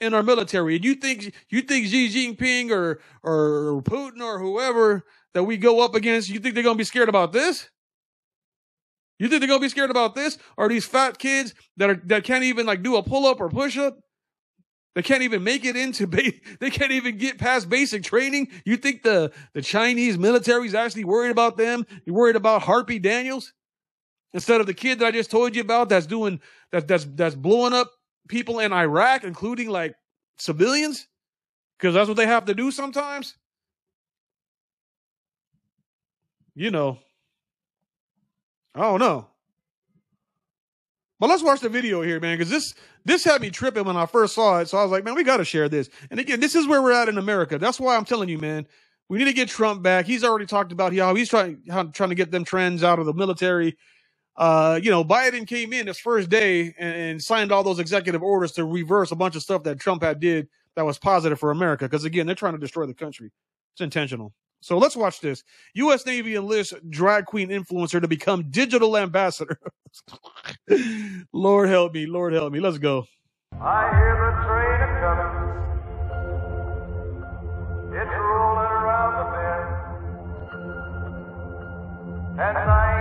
[0.00, 0.76] in our military.
[0.76, 5.80] And you think you think Xi Jinping or or Putin or whoever that we go
[5.80, 7.68] up against, you think they're gonna be scared about this?
[9.18, 10.38] You think they're gonna be scared about this?
[10.58, 13.48] Are these fat kids that are that can't even like do a pull up or
[13.48, 13.98] push up?
[14.94, 18.48] They can't even make it into ba- they can't even get past basic training.
[18.64, 21.86] You think the the Chinese military is actually worried about them?
[22.04, 23.52] You're worried about Harpy Daniels
[24.34, 26.40] instead of the kid that I just told you about that's doing
[26.72, 27.90] that that's that's blowing up
[28.28, 29.94] people in Iraq, including like
[30.38, 31.06] civilians,
[31.78, 33.36] because that's what they have to do sometimes.
[36.54, 36.98] You know,
[38.74, 39.28] I don't know.
[41.18, 42.74] But let's watch the video here, man, because this
[43.04, 44.68] this had me tripping when I first saw it.
[44.68, 45.88] So I was like, man, we got to share this.
[46.10, 47.58] And again, this is where we're at in America.
[47.58, 48.66] That's why I'm telling you, man,
[49.08, 50.04] we need to get Trump back.
[50.06, 53.06] He's already talked about how he's trying how, trying to get them trends out of
[53.06, 53.76] the military.
[54.36, 58.22] Uh, you know, Biden came in his first day and, and signed all those executive
[58.22, 61.50] orders to reverse a bunch of stuff that Trump had did that was positive for
[61.50, 61.86] America.
[61.86, 63.30] Because again, they're trying to destroy the country.
[63.74, 64.34] It's intentional.
[64.60, 65.44] So let's watch this.
[65.74, 66.06] U.S.
[66.06, 69.58] Navy enlists drag queen influencer to become digital ambassador.
[71.32, 72.06] Lord help me.
[72.06, 72.60] Lord help me.
[72.60, 73.06] Let's go.
[73.60, 75.46] I hear the train a coming.
[77.94, 79.68] It's rolling around the bend.
[82.40, 82.95] And I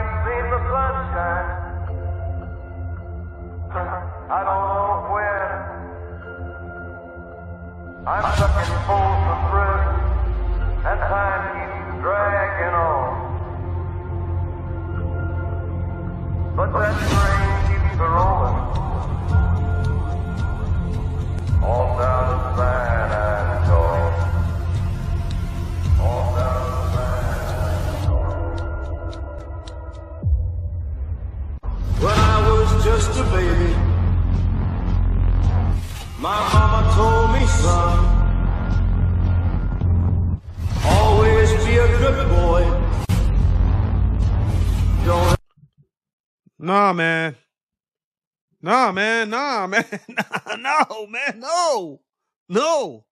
[51.07, 51.39] man.
[51.39, 52.01] No.
[52.47, 53.05] No.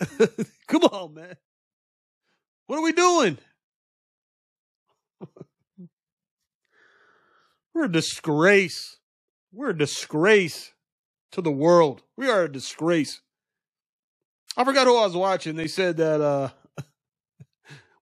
[0.66, 1.36] Come on, man.
[2.66, 3.38] What are we doing?
[7.74, 8.98] We're a disgrace.
[9.52, 10.72] We're a disgrace
[11.32, 12.02] to the world.
[12.16, 13.20] We are a disgrace.
[14.56, 15.56] I forgot who I was watching.
[15.56, 16.50] They said that uh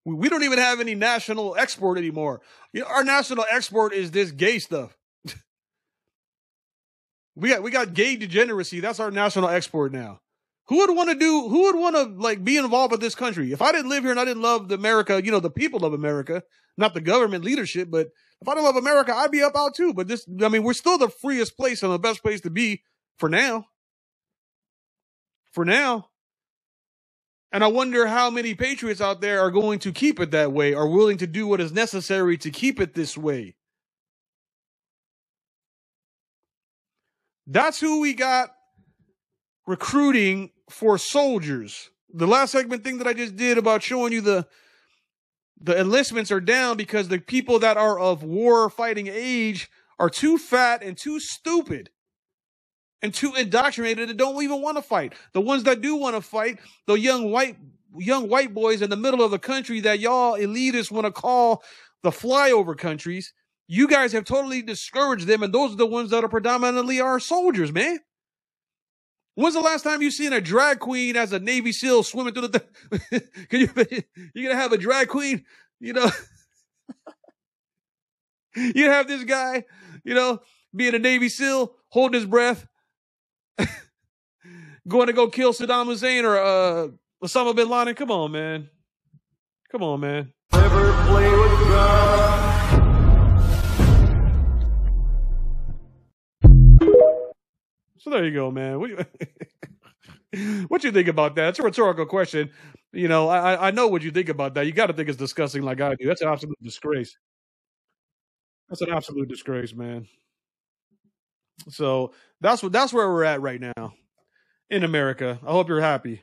[0.05, 2.43] we, we don't even have any national export anymore.
[2.73, 4.98] You know, our national export is this gay stuff.
[7.39, 8.81] We got we got gay degeneracy.
[8.81, 10.21] That's our national export now.
[10.67, 11.49] Who would want to do?
[11.49, 13.53] Who would want to like be involved with this country?
[13.53, 15.85] If I didn't live here and I didn't love the America, you know, the people
[15.85, 16.43] of America,
[16.77, 18.09] not the government leadership, but
[18.41, 19.95] if I didn't love America, I'd be up out too.
[19.95, 22.83] But this, I mean, we're still the freest place and the best place to be
[23.19, 23.67] for now.
[25.53, 26.09] For now.
[27.51, 30.75] And I wonder how many patriots out there are going to keep it that way,
[30.75, 33.57] are willing to do what is necessary to keep it this way.
[37.49, 38.51] That's who we got
[39.67, 41.91] recruiting for soldiers.
[42.13, 44.47] The last segment thing that I just did about showing you the
[45.61, 49.69] the enlistments are down because the people that are of war fighting age
[49.99, 51.91] are too fat and too stupid
[53.03, 55.15] and too indoctrinated and don't even want to fight.
[55.33, 57.57] The ones that do want to fight, the young white
[57.97, 61.63] young white boys in the middle of the country that y'all elitists want to call
[62.03, 63.33] the flyover countries,
[63.69, 67.21] you guys have totally discouraged them, and those are the ones that are predominantly our
[67.21, 67.99] soldiers, man.
[69.35, 72.49] When's the last time you seen a drag queen as a Navy SEAL swimming through
[72.49, 72.65] the?
[73.11, 73.71] Th- Can you?
[74.35, 75.45] You're gonna have a drag queen,
[75.79, 76.11] you know?
[78.57, 79.65] you have this guy,
[80.03, 80.41] you know,
[80.75, 82.67] being a Navy SEAL, holding his breath,
[84.89, 86.89] going to go kill Saddam Hussein or uh,
[87.23, 87.95] Osama bin Laden.
[87.95, 88.69] Come on, man.
[89.71, 90.33] Come on, man.
[97.99, 98.79] So there you go, man.
[98.81, 101.51] What you, what you think about that?
[101.51, 102.51] It's a rhetorical question.
[102.93, 104.67] You know, I I- know what you think about that.
[104.67, 106.07] You got to think it's disgusting, like I do.
[106.07, 107.17] That's an absolute disgrace.
[108.69, 110.07] That's an absolute disgrace, man.
[111.69, 113.95] So that's what that's where we're at right now
[114.71, 115.39] in America.
[115.47, 116.23] I hope you're happy.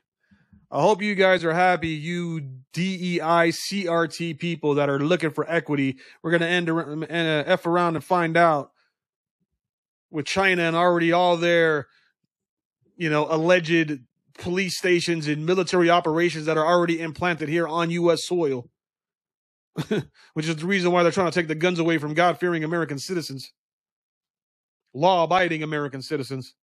[0.71, 1.89] I hope you guys are happy.
[1.89, 2.41] You
[2.73, 5.97] DEI CRT people that are looking for equity.
[6.23, 8.71] We're gonna end and uh, f around and find out
[10.15, 11.87] with China and already all their,
[12.95, 13.99] you know, alleged
[14.37, 18.25] police stations and military operations that are already implanted here on U.S.
[18.25, 18.69] soil,
[20.33, 22.63] which is the reason why they're trying to take the guns away from God fearing
[22.63, 23.51] American citizens,
[24.93, 26.55] law abiding American citizens.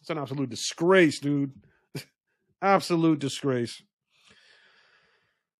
[0.00, 1.52] It's an absolute disgrace, dude.
[2.60, 3.82] absolute disgrace.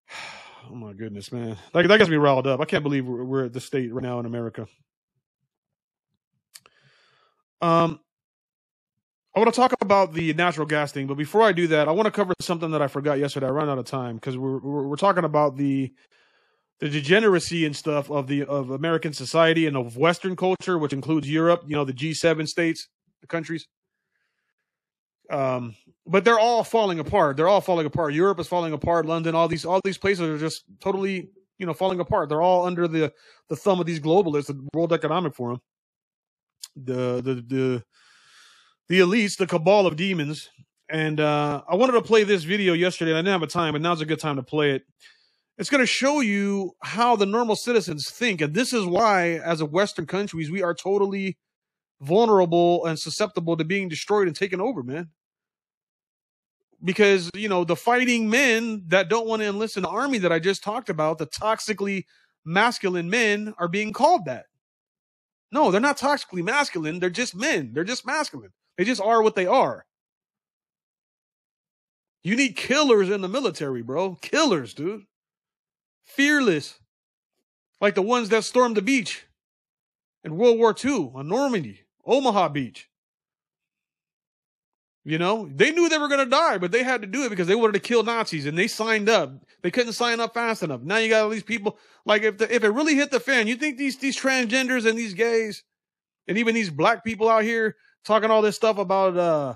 [0.68, 1.56] Oh my goodness, man.
[1.72, 2.58] Like that gets me riled up.
[2.58, 4.66] I can't believe we're, we're at this state right now in America.
[7.60, 8.00] Um,
[9.34, 11.92] I want to talk about the natural gas thing, but before I do that, I
[11.92, 13.46] want to cover something that I forgot yesterday.
[13.46, 15.92] I ran out of time because we're, we're we're talking about the
[16.80, 21.30] the degeneracy and stuff of the of American society and of Western culture, which includes
[21.30, 21.64] Europe.
[21.66, 22.88] You know, the G seven states,
[23.20, 23.66] the countries.
[25.30, 25.74] Um,
[26.06, 27.36] but they're all falling apart.
[27.36, 28.14] They're all falling apart.
[28.14, 29.06] Europe is falling apart.
[29.06, 32.28] London, all these all these places are just totally you know falling apart.
[32.28, 33.12] They're all under the
[33.48, 35.60] the thumb of these globalists, the World Economic Forum,
[36.76, 37.84] the the the
[38.88, 40.48] the elites, the cabal of demons.
[40.88, 43.10] And uh, I wanted to play this video yesterday.
[43.10, 44.84] And I didn't have a time, but now's a good time to play it.
[45.58, 49.62] It's going to show you how the normal citizens think, and this is why, as
[49.62, 51.38] a Western countries, we are totally
[52.02, 55.08] vulnerable and susceptible to being destroyed and taken over, man.
[56.84, 60.30] Because you know the fighting men that don't want to enlist in the army that
[60.30, 62.04] I just talked about, the toxically
[62.44, 64.44] masculine men, are being called that.
[65.52, 66.98] No, they're not toxically masculine.
[66.98, 67.70] They're just men.
[67.72, 68.50] They're just masculine.
[68.76, 69.86] They just are what they are.
[72.24, 74.16] You need killers in the military, bro.
[74.16, 75.04] Killers, dude.
[76.04, 76.80] Fearless.
[77.80, 79.26] Like the ones that stormed the beach
[80.24, 82.88] in World War II on Normandy, Omaha Beach.
[85.06, 87.30] You know, they knew they were going to die, but they had to do it
[87.30, 89.32] because they wanted to kill Nazis and they signed up.
[89.62, 90.80] They couldn't sign up fast enough.
[90.82, 91.78] Now you got all these people.
[92.04, 94.98] Like if the, if it really hit the fan, you think these these transgenders and
[94.98, 95.62] these gays
[96.26, 99.54] and even these black people out here talking all this stuff about uh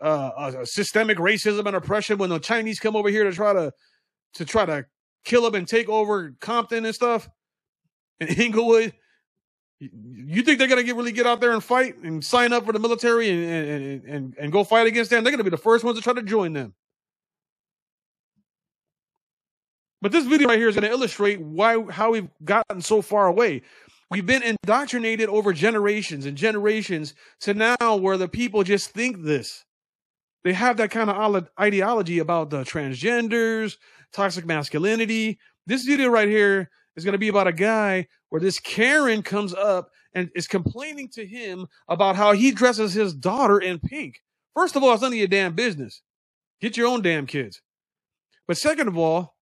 [0.00, 3.72] uh, uh systemic racism and oppression when the Chinese come over here to try to
[4.34, 4.86] to try to
[5.24, 7.28] kill them and take over Compton and stuff
[8.20, 8.94] and Inglewood.
[9.92, 12.72] You think they're gonna get really get out there and fight and sign up for
[12.72, 15.24] the military and and and, and go fight against them?
[15.24, 16.74] They're gonna be the first ones to try to join them.
[20.00, 23.62] But this video right here is to illustrate why how we've gotten so far away.
[24.10, 29.64] We've been indoctrinated over generations and generations to now where the people just think this.
[30.44, 33.78] They have that kind of ideology about the transgenders,
[34.12, 35.38] toxic masculinity.
[35.66, 39.54] This video right here is going to be about a guy where this Karen comes
[39.54, 44.20] up and is complaining to him about how he dresses his daughter in pink.
[44.54, 46.02] First of all, it's none of your damn business.
[46.60, 47.60] Get your own damn kids.
[48.46, 49.34] But second of all,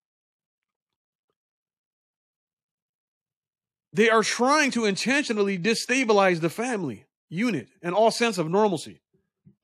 [3.92, 9.02] they are trying to intentionally destabilize the family unit and all sense of normalcy.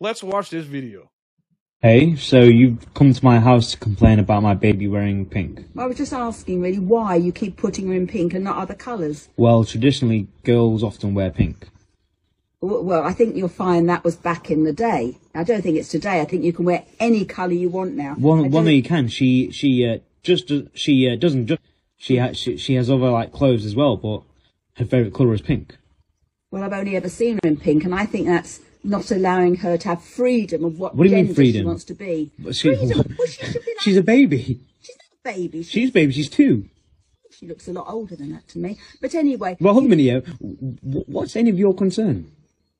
[0.00, 1.10] Let's watch this video.
[1.80, 5.64] Hey, so you've come to my house to complain about my baby wearing pink.
[5.76, 8.74] I was just asking really why you keep putting her in pink and not other
[8.74, 9.28] colours.
[9.36, 11.68] Well, traditionally, girls often wear pink.
[12.60, 15.18] Well, I think you'll find that was back in the day.
[15.36, 16.20] I don't think it's today.
[16.20, 18.16] I think you can wear any colour you want now.
[18.18, 19.06] Well, I well, no, don't- you can.
[19.06, 21.60] She she uh, just she uh, doesn't just
[21.96, 24.22] she has she, she has other like clothes as well, but
[24.78, 25.78] her favorite color is pink.
[26.50, 29.76] Well, I've only ever seen her in pink, and I think that's not allowing her
[29.76, 31.66] to have freedom of what, What do you mean gender she freedom?
[31.66, 32.30] wants to be.
[32.52, 33.14] She, Freedom.
[33.18, 34.60] Well, she should be like, she's a baby.
[34.82, 35.62] she's not a baby.
[35.62, 36.12] She, She's baby.
[36.12, 36.68] She's two.
[37.30, 38.78] she looks a lot older than that to me.
[39.00, 40.02] But anyway, Well, hold a minute.
[40.02, 40.22] here.
[40.82, 42.30] What's any of your concern?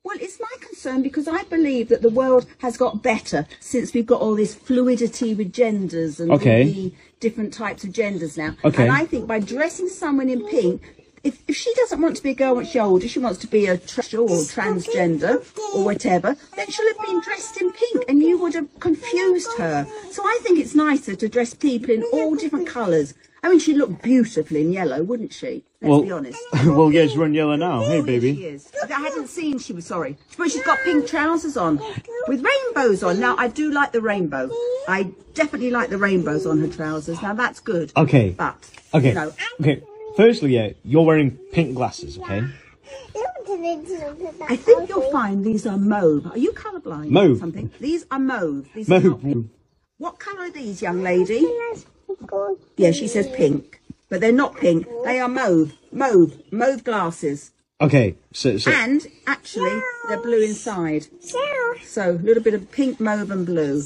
[0.03, 4.05] Well, it's my concern because I believe that the world has got better since we've
[4.05, 6.63] got all this fluidity with genders and Okay.
[6.63, 8.55] the different types of genders now.
[8.63, 8.83] Okay.
[8.83, 12.31] And I think by dressing someone in pink, if, if she doesn't want to be
[12.31, 15.43] a girl when she's older, she wants to be a trash or transgender
[15.75, 19.85] or whatever, then she'll have been dressed in pink and you would have confused her.
[20.11, 23.13] So I think it's nicer to dress people in all different colours.
[23.41, 25.63] I mean, she'd look beautiful in yellow, wouldn't she?
[25.81, 26.39] Let's Well- be honest.
[26.65, 27.81] well, yeah, she's wearing yellow now.
[27.83, 28.43] Hey, Oh, She baby.
[28.45, 28.69] is.
[28.83, 30.17] I hadn't seen she was sorry.
[30.37, 31.77] But she's got pink trousers on
[32.27, 33.19] with rainbows on.
[33.21, 34.49] Now I do like the rainbow.
[34.89, 37.21] I definitely like the rainbows on her trousers.
[37.21, 37.93] Now that's good.
[37.95, 38.31] Okay.
[38.37, 38.57] But
[38.93, 39.09] Okay.
[39.09, 39.81] you know, Okay.
[40.19, 42.17] Firstly, yeah, you're wearing pink glasses.
[42.19, 42.43] Okay.
[44.49, 46.27] I think you'll find these are mauve.
[46.27, 47.09] Are you colourblind?
[47.09, 47.37] Mauve.
[47.37, 47.71] or Something.
[47.79, 48.67] These are mauve.
[48.75, 49.23] These are not.
[49.23, 49.45] Mauve.
[49.97, 51.47] What colour are these, young lady?
[52.75, 54.85] Yeah, she says pink, but they're not pink.
[55.05, 55.71] They are mauve.
[55.93, 56.33] Mauve.
[56.51, 57.51] Mauve glasses.
[57.79, 58.15] Okay.
[58.33, 61.07] So, so And actually, they're blue inside.
[61.85, 63.81] So a little bit of pink, mauve, and blue.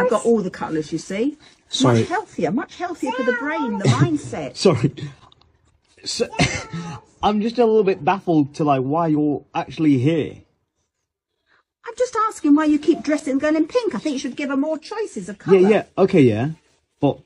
[0.00, 1.38] I've got all the colours, you see.
[1.68, 2.00] Sorry.
[2.00, 4.56] Much healthier, much healthier for the brain, the mindset.
[4.56, 4.92] sorry.
[6.06, 6.28] So,
[7.22, 10.42] I'm just a little bit baffled to like why you're actually here.
[11.86, 13.94] I'm just asking why you keep dressing girl in pink.
[13.94, 15.58] I think you should give her more choices of colour.
[15.58, 16.50] Yeah, yeah, okay, yeah.
[17.00, 17.20] But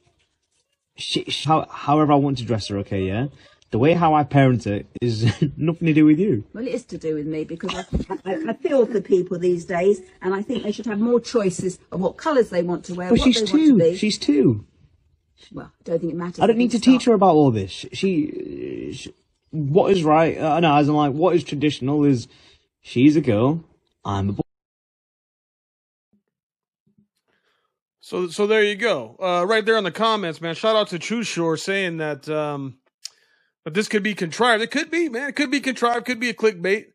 [0.97, 3.29] she, she- how, however I want to dress her, okay, yeah.
[3.71, 5.25] The way how I parent her is
[5.57, 6.45] nothing to do with you.
[6.53, 7.85] Well, it is to do with me because I,
[8.25, 11.79] I, I feel for people these days, and I think they should have more choices
[11.93, 13.97] of what colours they want to wear, But what she's they want to two.
[13.97, 14.67] She's two.
[15.53, 16.41] Well, I don't think it matters.
[16.41, 17.87] I don't need to think teach her about all this.
[17.93, 19.15] She, she
[19.51, 20.39] what is right?
[20.39, 22.29] Uh, no, as in like what is traditional is
[22.81, 23.65] she's a girl,
[24.05, 24.43] I'm a boy.
[28.01, 29.17] So so there you go.
[29.21, 30.55] Uh, right there in the comments, man.
[30.55, 32.79] Shout out to True Shore saying that um,
[33.65, 34.63] that this could be contrived.
[34.63, 35.29] It could be, man.
[35.29, 36.07] It could be contrived.
[36.07, 36.87] Could be a clickbait.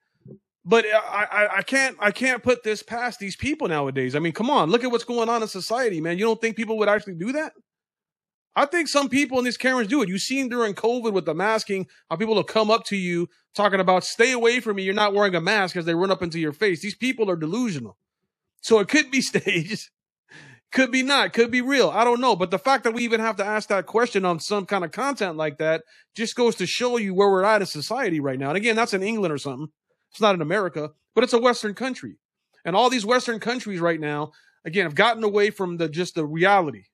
[0.67, 4.15] But I, I I can't I can't put this past these people nowadays.
[4.15, 6.17] I mean, come on, look at what's going on in society, man.
[6.17, 7.53] You don't think people would actually do that?
[8.55, 10.09] I think some people in these cameras do it.
[10.09, 13.79] You've seen during COVID with the masking, how people will come up to you talking
[13.79, 14.83] about stay away from me.
[14.83, 16.81] You're not wearing a mask as they run up into your face.
[16.81, 17.97] These people are delusional.
[18.61, 19.89] So it could be staged.
[20.71, 21.89] Could be not, could be real.
[21.89, 22.35] I don't know.
[22.35, 24.91] But the fact that we even have to ask that question on some kind of
[24.91, 25.83] content like that
[26.15, 28.49] just goes to show you where we're at in society right now.
[28.49, 29.67] And again, that's in England or something.
[30.11, 32.17] It's not in America, but it's a Western country.
[32.65, 34.31] And all these Western countries right now,
[34.65, 36.85] again, have gotten away from the just the reality,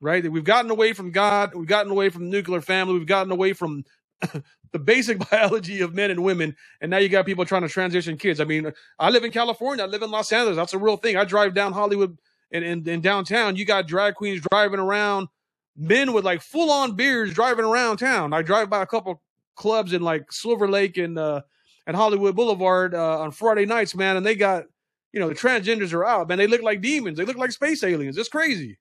[0.00, 0.30] right?
[0.30, 1.54] We've gotten away from God.
[1.54, 2.94] We've gotten away from the nuclear family.
[2.94, 3.84] We've gotten away from
[4.72, 6.56] the basic biology of men and women.
[6.80, 8.40] And now you got people trying to transition kids.
[8.40, 9.84] I mean, I live in California.
[9.84, 10.56] I live in Los Angeles.
[10.56, 11.16] That's a real thing.
[11.16, 12.16] I drive down Hollywood
[12.52, 13.56] and in, in downtown.
[13.56, 15.28] You got drag queens driving around,
[15.76, 18.32] men with like full on beards driving around town.
[18.32, 19.22] I drive by a couple
[19.56, 21.42] clubs in like Silver Lake and uh
[21.86, 24.64] and Hollywood Boulevard uh, on Friday nights, man, and they got
[25.12, 26.38] you know the transgenders are out, man.
[26.38, 27.16] They look like demons.
[27.16, 28.18] They look like space aliens.
[28.18, 28.78] It's crazy.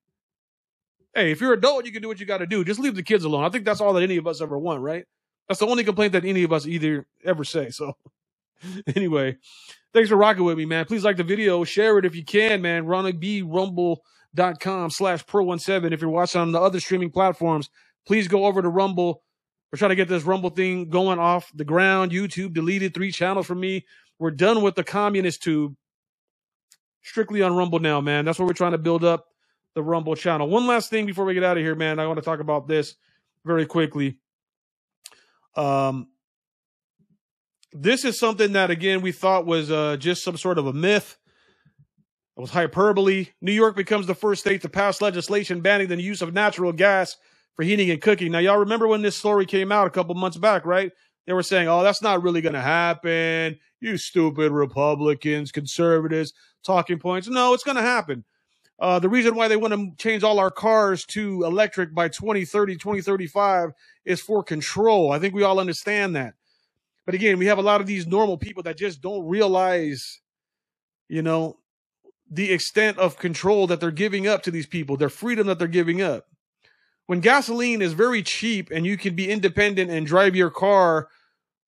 [1.16, 2.66] Hey, if you're an adult, you can do what you got to do.
[2.66, 3.46] Just leave the kids alone.
[3.46, 5.06] I think that's all that any of us ever want, right?
[5.48, 7.70] That's the only complaint that any of us either ever say.
[7.70, 7.96] So,
[8.96, 9.38] anyway,
[9.94, 10.84] thanks for rocking with me, man.
[10.84, 12.86] Please like the video, share it if you can, man.
[12.86, 15.94] RonnieBRumble.com slash Pro17.
[15.94, 17.70] If you're watching on the other streaming platforms,
[18.06, 19.22] please go over to Rumble.
[19.72, 22.12] We're trying to get this Rumble thing going off the ground.
[22.12, 23.86] YouTube deleted three channels from me.
[24.20, 25.78] We're done with the communist tube.
[27.04, 28.26] Strictly on Rumble now, man.
[28.26, 29.28] That's what we're trying to build up
[29.76, 30.50] the Rumble channel.
[30.50, 32.00] One last thing before we get out of here, man.
[32.00, 32.96] I want to talk about this
[33.46, 34.18] very quickly.
[35.56, 36.08] Um,
[37.72, 41.18] this is something that again we thought was uh, just some sort of a myth.
[42.38, 43.28] It was hyperbole.
[43.42, 47.16] New York becomes the first state to pass legislation banning the use of natural gas
[47.56, 48.32] for heating and cooking.
[48.32, 50.92] Now, y'all remember when this story came out a couple months back, right?
[51.28, 57.00] They were saying, "Oh, that's not really going to happen." You stupid Republicans, conservatives, talking
[57.00, 57.28] points.
[57.28, 58.24] No, it's going to happen.
[58.78, 62.74] Uh, the reason why they want to change all our cars to electric by 2030,
[62.76, 63.72] 2035
[64.04, 65.12] is for control.
[65.12, 66.34] I think we all understand that.
[67.06, 70.20] But again, we have a lot of these normal people that just don't realize,
[71.08, 71.58] you know,
[72.30, 75.68] the extent of control that they're giving up to these people, their freedom that they're
[75.68, 76.28] giving up.
[77.06, 81.08] When gasoline is very cheap and you can be independent and drive your car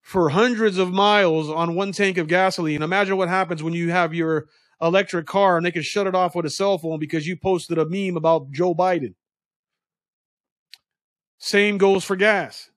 [0.01, 4.15] for hundreds of miles on one tank of gasoline, imagine what happens when you have
[4.15, 4.47] your
[4.85, 7.79] electric car and they can shut it off with a cell phone because you posted
[7.79, 9.15] a meme about Joe Biden.
[11.39, 12.71] Same goes for gas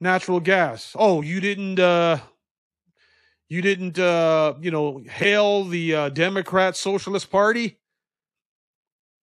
[0.00, 0.92] natural gas.
[0.98, 2.18] Oh, you didn't uh
[3.48, 7.78] you didn't uh you know hail the uh, Democrat Socialist Party?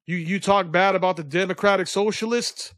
[0.05, 2.73] You you talk bad about the Democratic Socialists?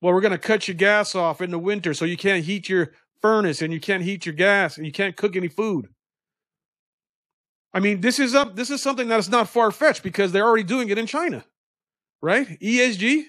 [0.00, 2.70] Well, we're going to cut your gas off in the winter so you can't heat
[2.70, 5.88] your furnace and you can't heat your gas and you can't cook any food.
[7.72, 10.64] I mean, this is up this is something that is not far-fetched because they're already
[10.64, 11.44] doing it in China.
[12.22, 12.58] Right?
[12.60, 13.24] ESG?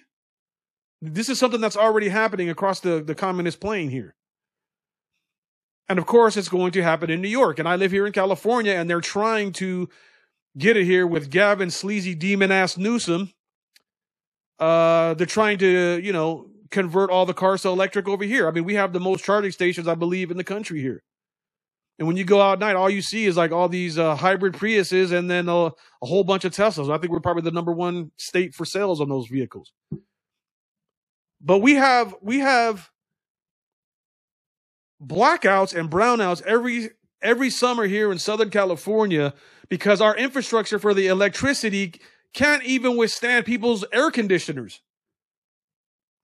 [1.02, 4.16] This is something that's already happening across the, the communist plane here.
[5.90, 7.60] And of course, it's going to happen in New York.
[7.60, 9.90] And I live here in California, and they're trying to
[10.58, 13.34] get it here with Gavin sleazy demon ass Newsom.
[14.60, 18.48] Uh, they're trying to, you know, convert all the cars to electric over here.
[18.48, 21.04] I mean, we have the most charging stations, I believe, in the country here.
[22.00, 24.16] And when you go out at night, all you see is like all these uh,
[24.16, 25.72] hybrid Priuses and then a
[26.02, 26.92] whole bunch of Teslas.
[26.92, 29.72] I think we're probably the number one state for sales on those vehicles.
[31.40, 32.90] But we have we have
[35.04, 36.90] blackouts and brownouts every
[37.22, 39.34] every summer here in Southern California
[39.70, 41.94] because our infrastructure for the electricity
[42.34, 44.82] can't even withstand people's air conditioners.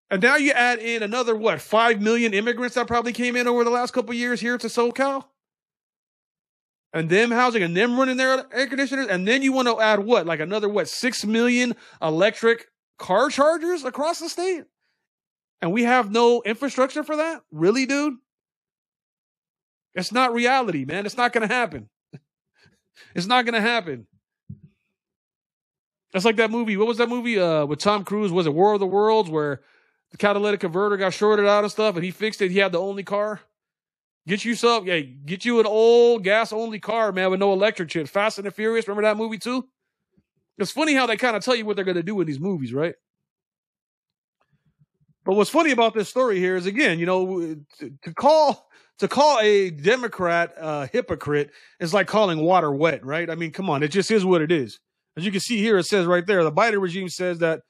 [0.09, 3.63] And now you add in another what, 5 million immigrants that probably came in over
[3.63, 5.25] the last couple years here to SoCal?
[6.97, 9.07] And them housing and them running their air conditioners.
[9.07, 12.67] And then you want to add what, like another what, 6 million electric
[12.97, 14.63] car chargers across the state?
[15.61, 17.41] and we have no infrastructure for that?
[17.51, 18.15] Really, dude?
[19.95, 21.05] It's not reality, man.
[21.05, 21.89] It's not going to happen.
[23.15, 24.07] it's not going to happen.
[26.13, 26.77] That's like that movie.
[26.77, 28.31] What was that movie uh, with Tom Cruise?
[28.31, 29.61] Was it War of the Worlds where
[30.11, 32.51] the catalytic converter got shorted out and stuff and he fixed it?
[32.51, 33.41] He had the only car.
[34.27, 37.87] Get you some, yeah, get you an old gas only car, man, with no electric
[37.87, 38.09] chip.
[38.09, 38.85] Fast and the Furious.
[38.85, 39.65] Remember that movie too?
[40.57, 42.39] It's funny how they kind of tell you what they're going to do in these
[42.39, 42.95] movies, right?
[45.23, 48.67] But what's funny about this story here is again, you know, to, to call
[48.99, 53.29] to call a Democrat uh, hypocrite is like calling water wet, right?
[53.29, 54.79] I mean, come on, it just is what it is.
[55.15, 57.61] As you can see here, it says right there, the Biden regime says that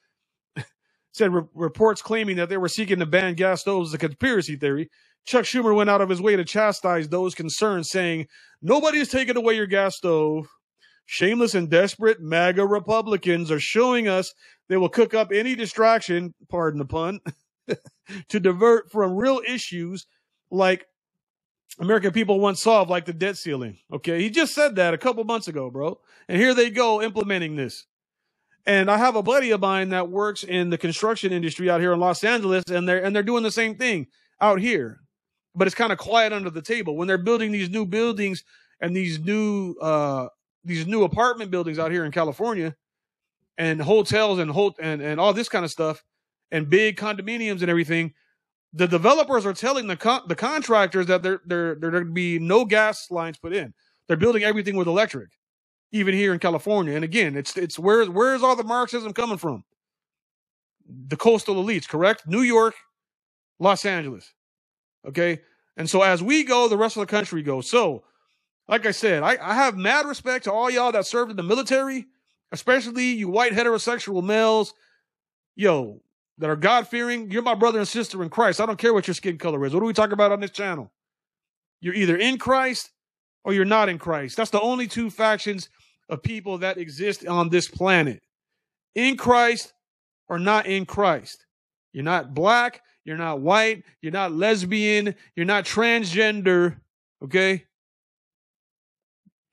[1.11, 4.55] said re- reports claiming that they were seeking to ban gas stoves is a conspiracy
[4.55, 4.89] theory.
[5.27, 8.27] Chuck Schumer went out of his way to chastise those concerned, saying,
[8.61, 10.47] "Nobody taking away your gas stove.
[11.05, 14.33] Shameless and desperate MAGA Republicans are showing us
[14.69, 17.19] they will cook up any distraction, pardon the pun,
[18.29, 20.07] to divert from real issues
[20.49, 20.87] like
[21.79, 23.77] American people want solved, like the debt ceiling.
[23.91, 24.21] Okay.
[24.21, 25.99] He just said that a couple months ago, bro.
[26.27, 27.85] And here they go implementing this.
[28.65, 31.93] And I have a buddy of mine that works in the construction industry out here
[31.93, 34.07] in Los Angeles, and they're and they're doing the same thing
[34.41, 35.01] out here.
[35.57, 36.95] But it's kind of quiet under the table.
[36.95, 38.43] When they're building these new buildings
[38.79, 40.27] and these new uh
[40.63, 42.75] these new apartment buildings out here in California
[43.57, 46.03] and hotels and hot and, and all this kind of stuff,
[46.51, 48.13] and big condominiums and everything,
[48.73, 52.39] the developers are telling the con- the contractors that there there there going to be
[52.39, 53.73] no gas lines put in.
[54.07, 55.29] They're building everything with electric,
[55.91, 56.93] even here in California.
[56.95, 59.63] And again, it's it's where where is all the Marxism coming from?
[61.07, 62.27] The coastal elites, correct?
[62.27, 62.75] New York,
[63.59, 64.33] Los Angeles.
[65.07, 65.41] Okay,
[65.77, 67.69] and so as we go, the rest of the country goes.
[67.69, 68.03] So,
[68.67, 71.43] like I said, I, I have mad respect to all y'all that served in the
[71.43, 72.07] military,
[72.51, 74.73] especially you white heterosexual males.
[75.55, 76.01] Yo,
[76.37, 78.61] that are God fearing, you're my brother and sister in Christ.
[78.61, 79.73] I don't care what your skin color is.
[79.73, 80.91] What are we talking about on this channel?
[81.79, 82.91] You're either in Christ
[83.43, 84.37] or you're not in Christ.
[84.37, 85.69] That's the only two factions
[86.09, 88.21] of people that exist on this planet.
[88.93, 89.73] In Christ
[90.27, 91.45] or not in Christ.
[91.91, 96.75] You're not black, you're not white, you're not lesbian, you're not transgender,
[97.23, 97.63] okay?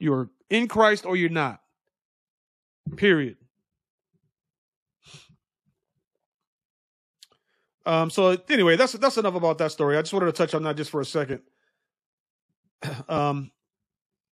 [0.00, 1.60] You're in Christ or you're not.
[2.96, 3.36] Period.
[7.86, 9.96] Um, so anyway, that's that's enough about that story.
[9.96, 11.40] I just wanted to touch on that just for a second.
[13.08, 13.50] Um,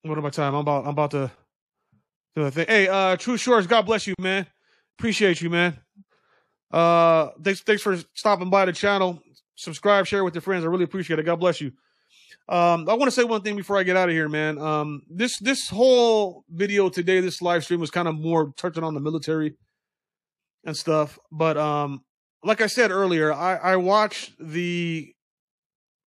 [0.03, 0.55] what am I time?
[0.55, 1.31] I'm about I'm about to
[2.35, 2.67] do the thing.
[2.67, 4.47] Hey, uh, True Shores, God bless you, man.
[4.99, 5.79] Appreciate you, man.
[6.73, 9.23] Uh, thanks thanks for stopping by the channel.
[9.57, 10.65] Subscribe, share with your friends.
[10.65, 11.25] I really appreciate it.
[11.25, 11.73] God bless you.
[12.49, 14.59] Um, I want to say one thing before I get out of here, man.
[14.59, 18.95] Um, this this whole video today, this live stream was kind of more touching on
[18.95, 19.55] the military
[20.65, 21.19] and stuff.
[21.31, 22.03] But um,
[22.43, 25.15] like I said earlier, I, I watched the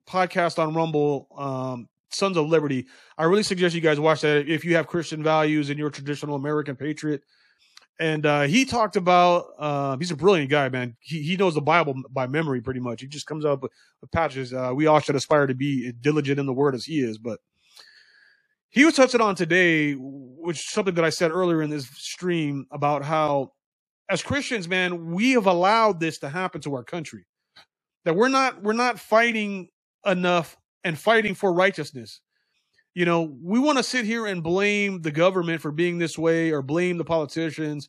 [0.09, 2.87] podcast on Rumble, um, Sons of Liberty.
[3.17, 5.93] I really suggest you guys watch that if you have Christian values and you're a
[5.93, 7.23] traditional American patriot.
[8.01, 10.97] And uh, he talked about uh, he's a brilliant guy, man.
[11.01, 13.01] He he knows the Bible by memory pretty much.
[13.01, 14.53] He just comes up with, with patches.
[14.53, 17.39] Uh, we all should aspire to be diligent in the word as he is, but
[18.75, 22.67] he was touching on today, which is something that I said earlier in this stream
[22.73, 23.53] about how,
[24.11, 27.27] as Christians, man, we have allowed this to happen to our country.
[28.05, 29.69] That we're not we're not fighting
[30.05, 32.21] enough and fighting for righteousness.
[32.95, 36.53] You know, we want to sit here and blame the government for being this way
[36.53, 37.89] or blame the politicians.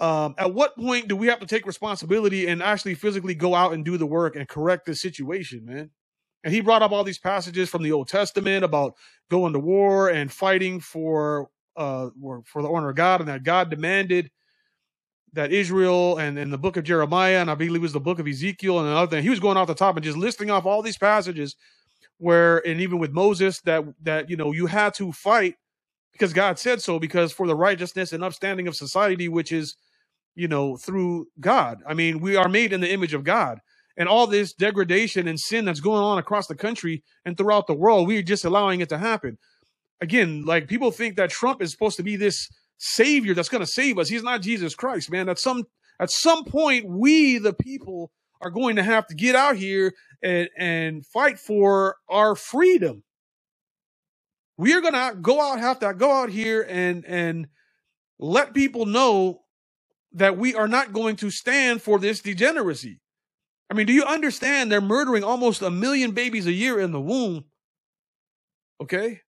[0.00, 3.72] Um, at what point do we have to take responsibility and actually physically go out
[3.72, 5.90] and do the work and correct the situation, man?
[6.42, 8.94] And he brought up all these passages from the Old Testament about
[9.30, 12.08] going to war and fighting for uh
[12.46, 14.30] for the honor of God, and that God demanded
[15.34, 18.18] that Israel and in the book of Jeremiah and I believe it was the book
[18.18, 19.22] of Ezekiel and another thing.
[19.22, 21.54] He was going off the top and just listing off all these passages
[22.20, 25.56] where and even with Moses that that you know you had to fight
[26.12, 29.76] because God said so because for the righteousness and upstanding of society which is
[30.34, 31.82] you know through God.
[31.86, 33.58] I mean, we are made in the image of God.
[33.96, 37.74] And all this degradation and sin that's going on across the country and throughout the
[37.74, 39.36] world, we're just allowing it to happen.
[40.00, 42.48] Again, like people think that Trump is supposed to be this
[42.78, 44.08] savior that's going to save us.
[44.08, 45.28] He's not Jesus Christ, man.
[45.28, 45.64] At some
[45.98, 48.10] at some point, we the people
[48.40, 53.02] are going to have to get out here and and fight for our freedom.
[54.56, 57.48] We are going to go out have to go out here and and
[58.18, 59.42] let people know
[60.12, 63.00] that we are not going to stand for this degeneracy.
[63.70, 67.00] I mean, do you understand they're murdering almost a million babies a year in the
[67.00, 67.44] womb?
[68.82, 69.20] Okay?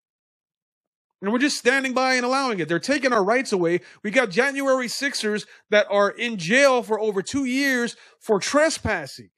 [1.21, 2.67] And we're just standing by and allowing it.
[2.67, 3.81] They're taking our rights away.
[4.03, 9.29] We got January Sixers that are in jail for over two years for trespassing.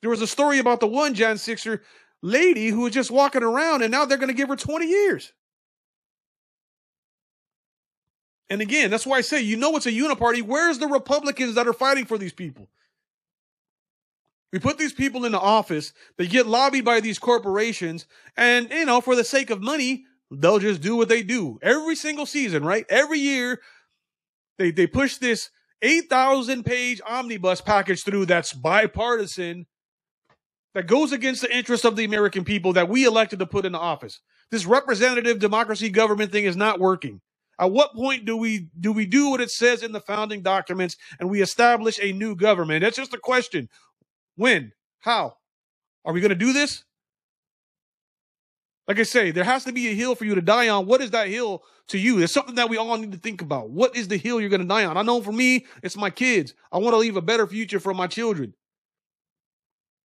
[0.00, 1.82] There was a story about the one Jan Sixer
[2.22, 5.32] lady who was just walking around and now they're going to give her 20 years.
[8.48, 10.42] And again, that's why I say, you know, it's a uniparty.
[10.42, 12.68] Where's the Republicans that are fighting for these people?
[14.52, 15.94] We put these people into office.
[16.18, 18.06] They get lobbied by these corporations.
[18.36, 21.96] And, you know, for the sake of money, they'll just do what they do every
[21.96, 22.84] single season, right?
[22.88, 23.60] Every year,
[24.58, 25.50] they, they push this
[25.82, 29.66] 8,000 page omnibus package through that's bipartisan
[30.74, 33.78] that goes against the interests of the American people that we elected to put into
[33.78, 34.20] office.
[34.50, 37.20] This representative democracy government thing is not working.
[37.58, 40.96] At what point do we do we do what it says in the founding documents
[41.20, 42.82] and we establish a new government?
[42.82, 43.68] That's just a question.
[44.36, 44.72] When?
[45.00, 45.36] How?
[46.04, 46.84] Are we going to do this?
[48.88, 50.86] Like I say, there has to be a hill for you to die on.
[50.86, 52.20] What is that hill to you?
[52.20, 53.70] It's something that we all need to think about.
[53.70, 54.96] What is the hill you're going to die on?
[54.96, 56.54] I know for me, it's my kids.
[56.72, 58.54] I want to leave a better future for my children.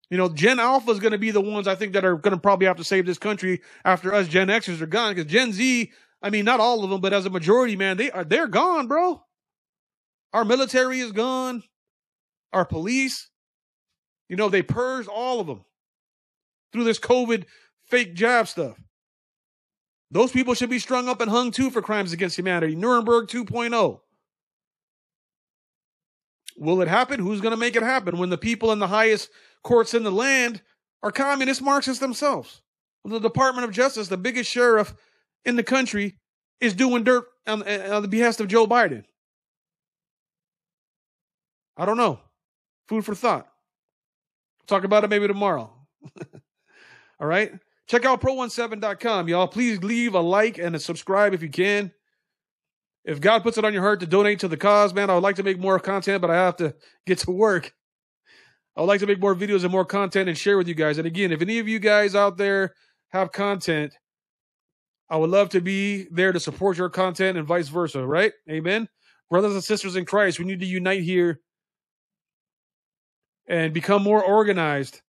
[0.10, 2.36] You know, Gen Alpha is going to be the ones I think that are going
[2.36, 5.16] to probably have to save this country after us Gen Xers are gone.
[5.16, 5.92] Because Gen Z,
[6.22, 8.88] I mean, not all of them, but as a majority, man, they are they're gone,
[8.88, 9.24] bro.
[10.34, 11.64] Our military is gone.
[12.54, 13.30] Our police,
[14.30, 15.66] you know, they purged all of them
[16.72, 17.46] through this COVID
[17.88, 18.78] fake jab stuff.
[20.10, 22.76] Those people should be strung up and hung too for crimes against humanity.
[22.76, 24.00] Nuremberg 2.0.
[26.58, 27.20] Will it happen?
[27.20, 29.30] Who's going to make it happen when the people in the highest
[29.64, 30.62] courts in the land
[31.04, 32.62] are communist Marxists themselves?
[33.04, 34.94] When the Department of Justice, the biggest sheriff
[35.46, 36.18] in the country,
[36.60, 39.04] is doing dirt on, on the behest of Joe Biden.
[41.78, 42.20] I don't know.
[42.88, 43.48] Food for thought.
[44.66, 45.72] Talk about it maybe tomorrow.
[47.20, 47.52] All right.
[47.88, 49.48] Check out pro17.com, y'all.
[49.48, 51.92] Please leave a like and a subscribe if you can.
[53.06, 55.24] If God puts it on your heart to donate to the cause, man, I would
[55.24, 57.74] like to make more content, but I have to get to work.
[58.76, 60.98] I would like to make more videos and more content and share with you guys.
[60.98, 62.74] And again, if any of you guys out there
[63.10, 63.94] have content,
[65.10, 68.34] I would love to be there to support your content and vice versa, right?
[68.52, 68.90] Amen.
[69.30, 71.40] Brothers and sisters in Christ, we need to unite here
[73.48, 75.02] and become more organized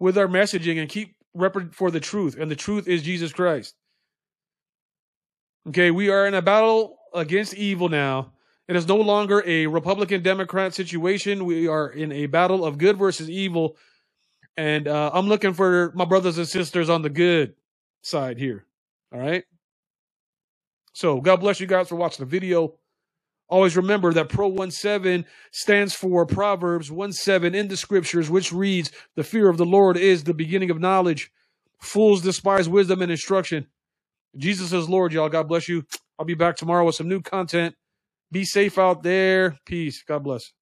[0.00, 2.36] with our messaging and keep rep- for the truth.
[2.38, 3.74] And the truth is Jesus Christ.
[5.68, 8.32] Okay, we are in a battle against evil now.
[8.68, 11.44] It is no longer a Republican Democrat situation.
[11.44, 13.76] We are in a battle of good versus evil.
[14.56, 17.54] And uh, I'm looking for my brothers and sisters on the good.
[18.02, 18.66] side here.
[19.12, 19.44] All right.
[20.92, 22.74] So God bless you guys for watching the video.
[23.48, 28.90] Always remember that Pro 17 stands for Proverbs 1 7 in the scriptures, which reads,
[29.16, 31.30] The fear of the Lord is the beginning of knowledge.
[31.80, 33.66] Fools despise wisdom and instruction.
[34.36, 35.28] Jesus is Lord, y'all.
[35.28, 35.84] God bless you.
[36.18, 37.74] I'll be back tomorrow with some new content.
[38.32, 39.58] Be safe out there.
[39.66, 40.02] Peace.
[40.02, 40.52] God bless.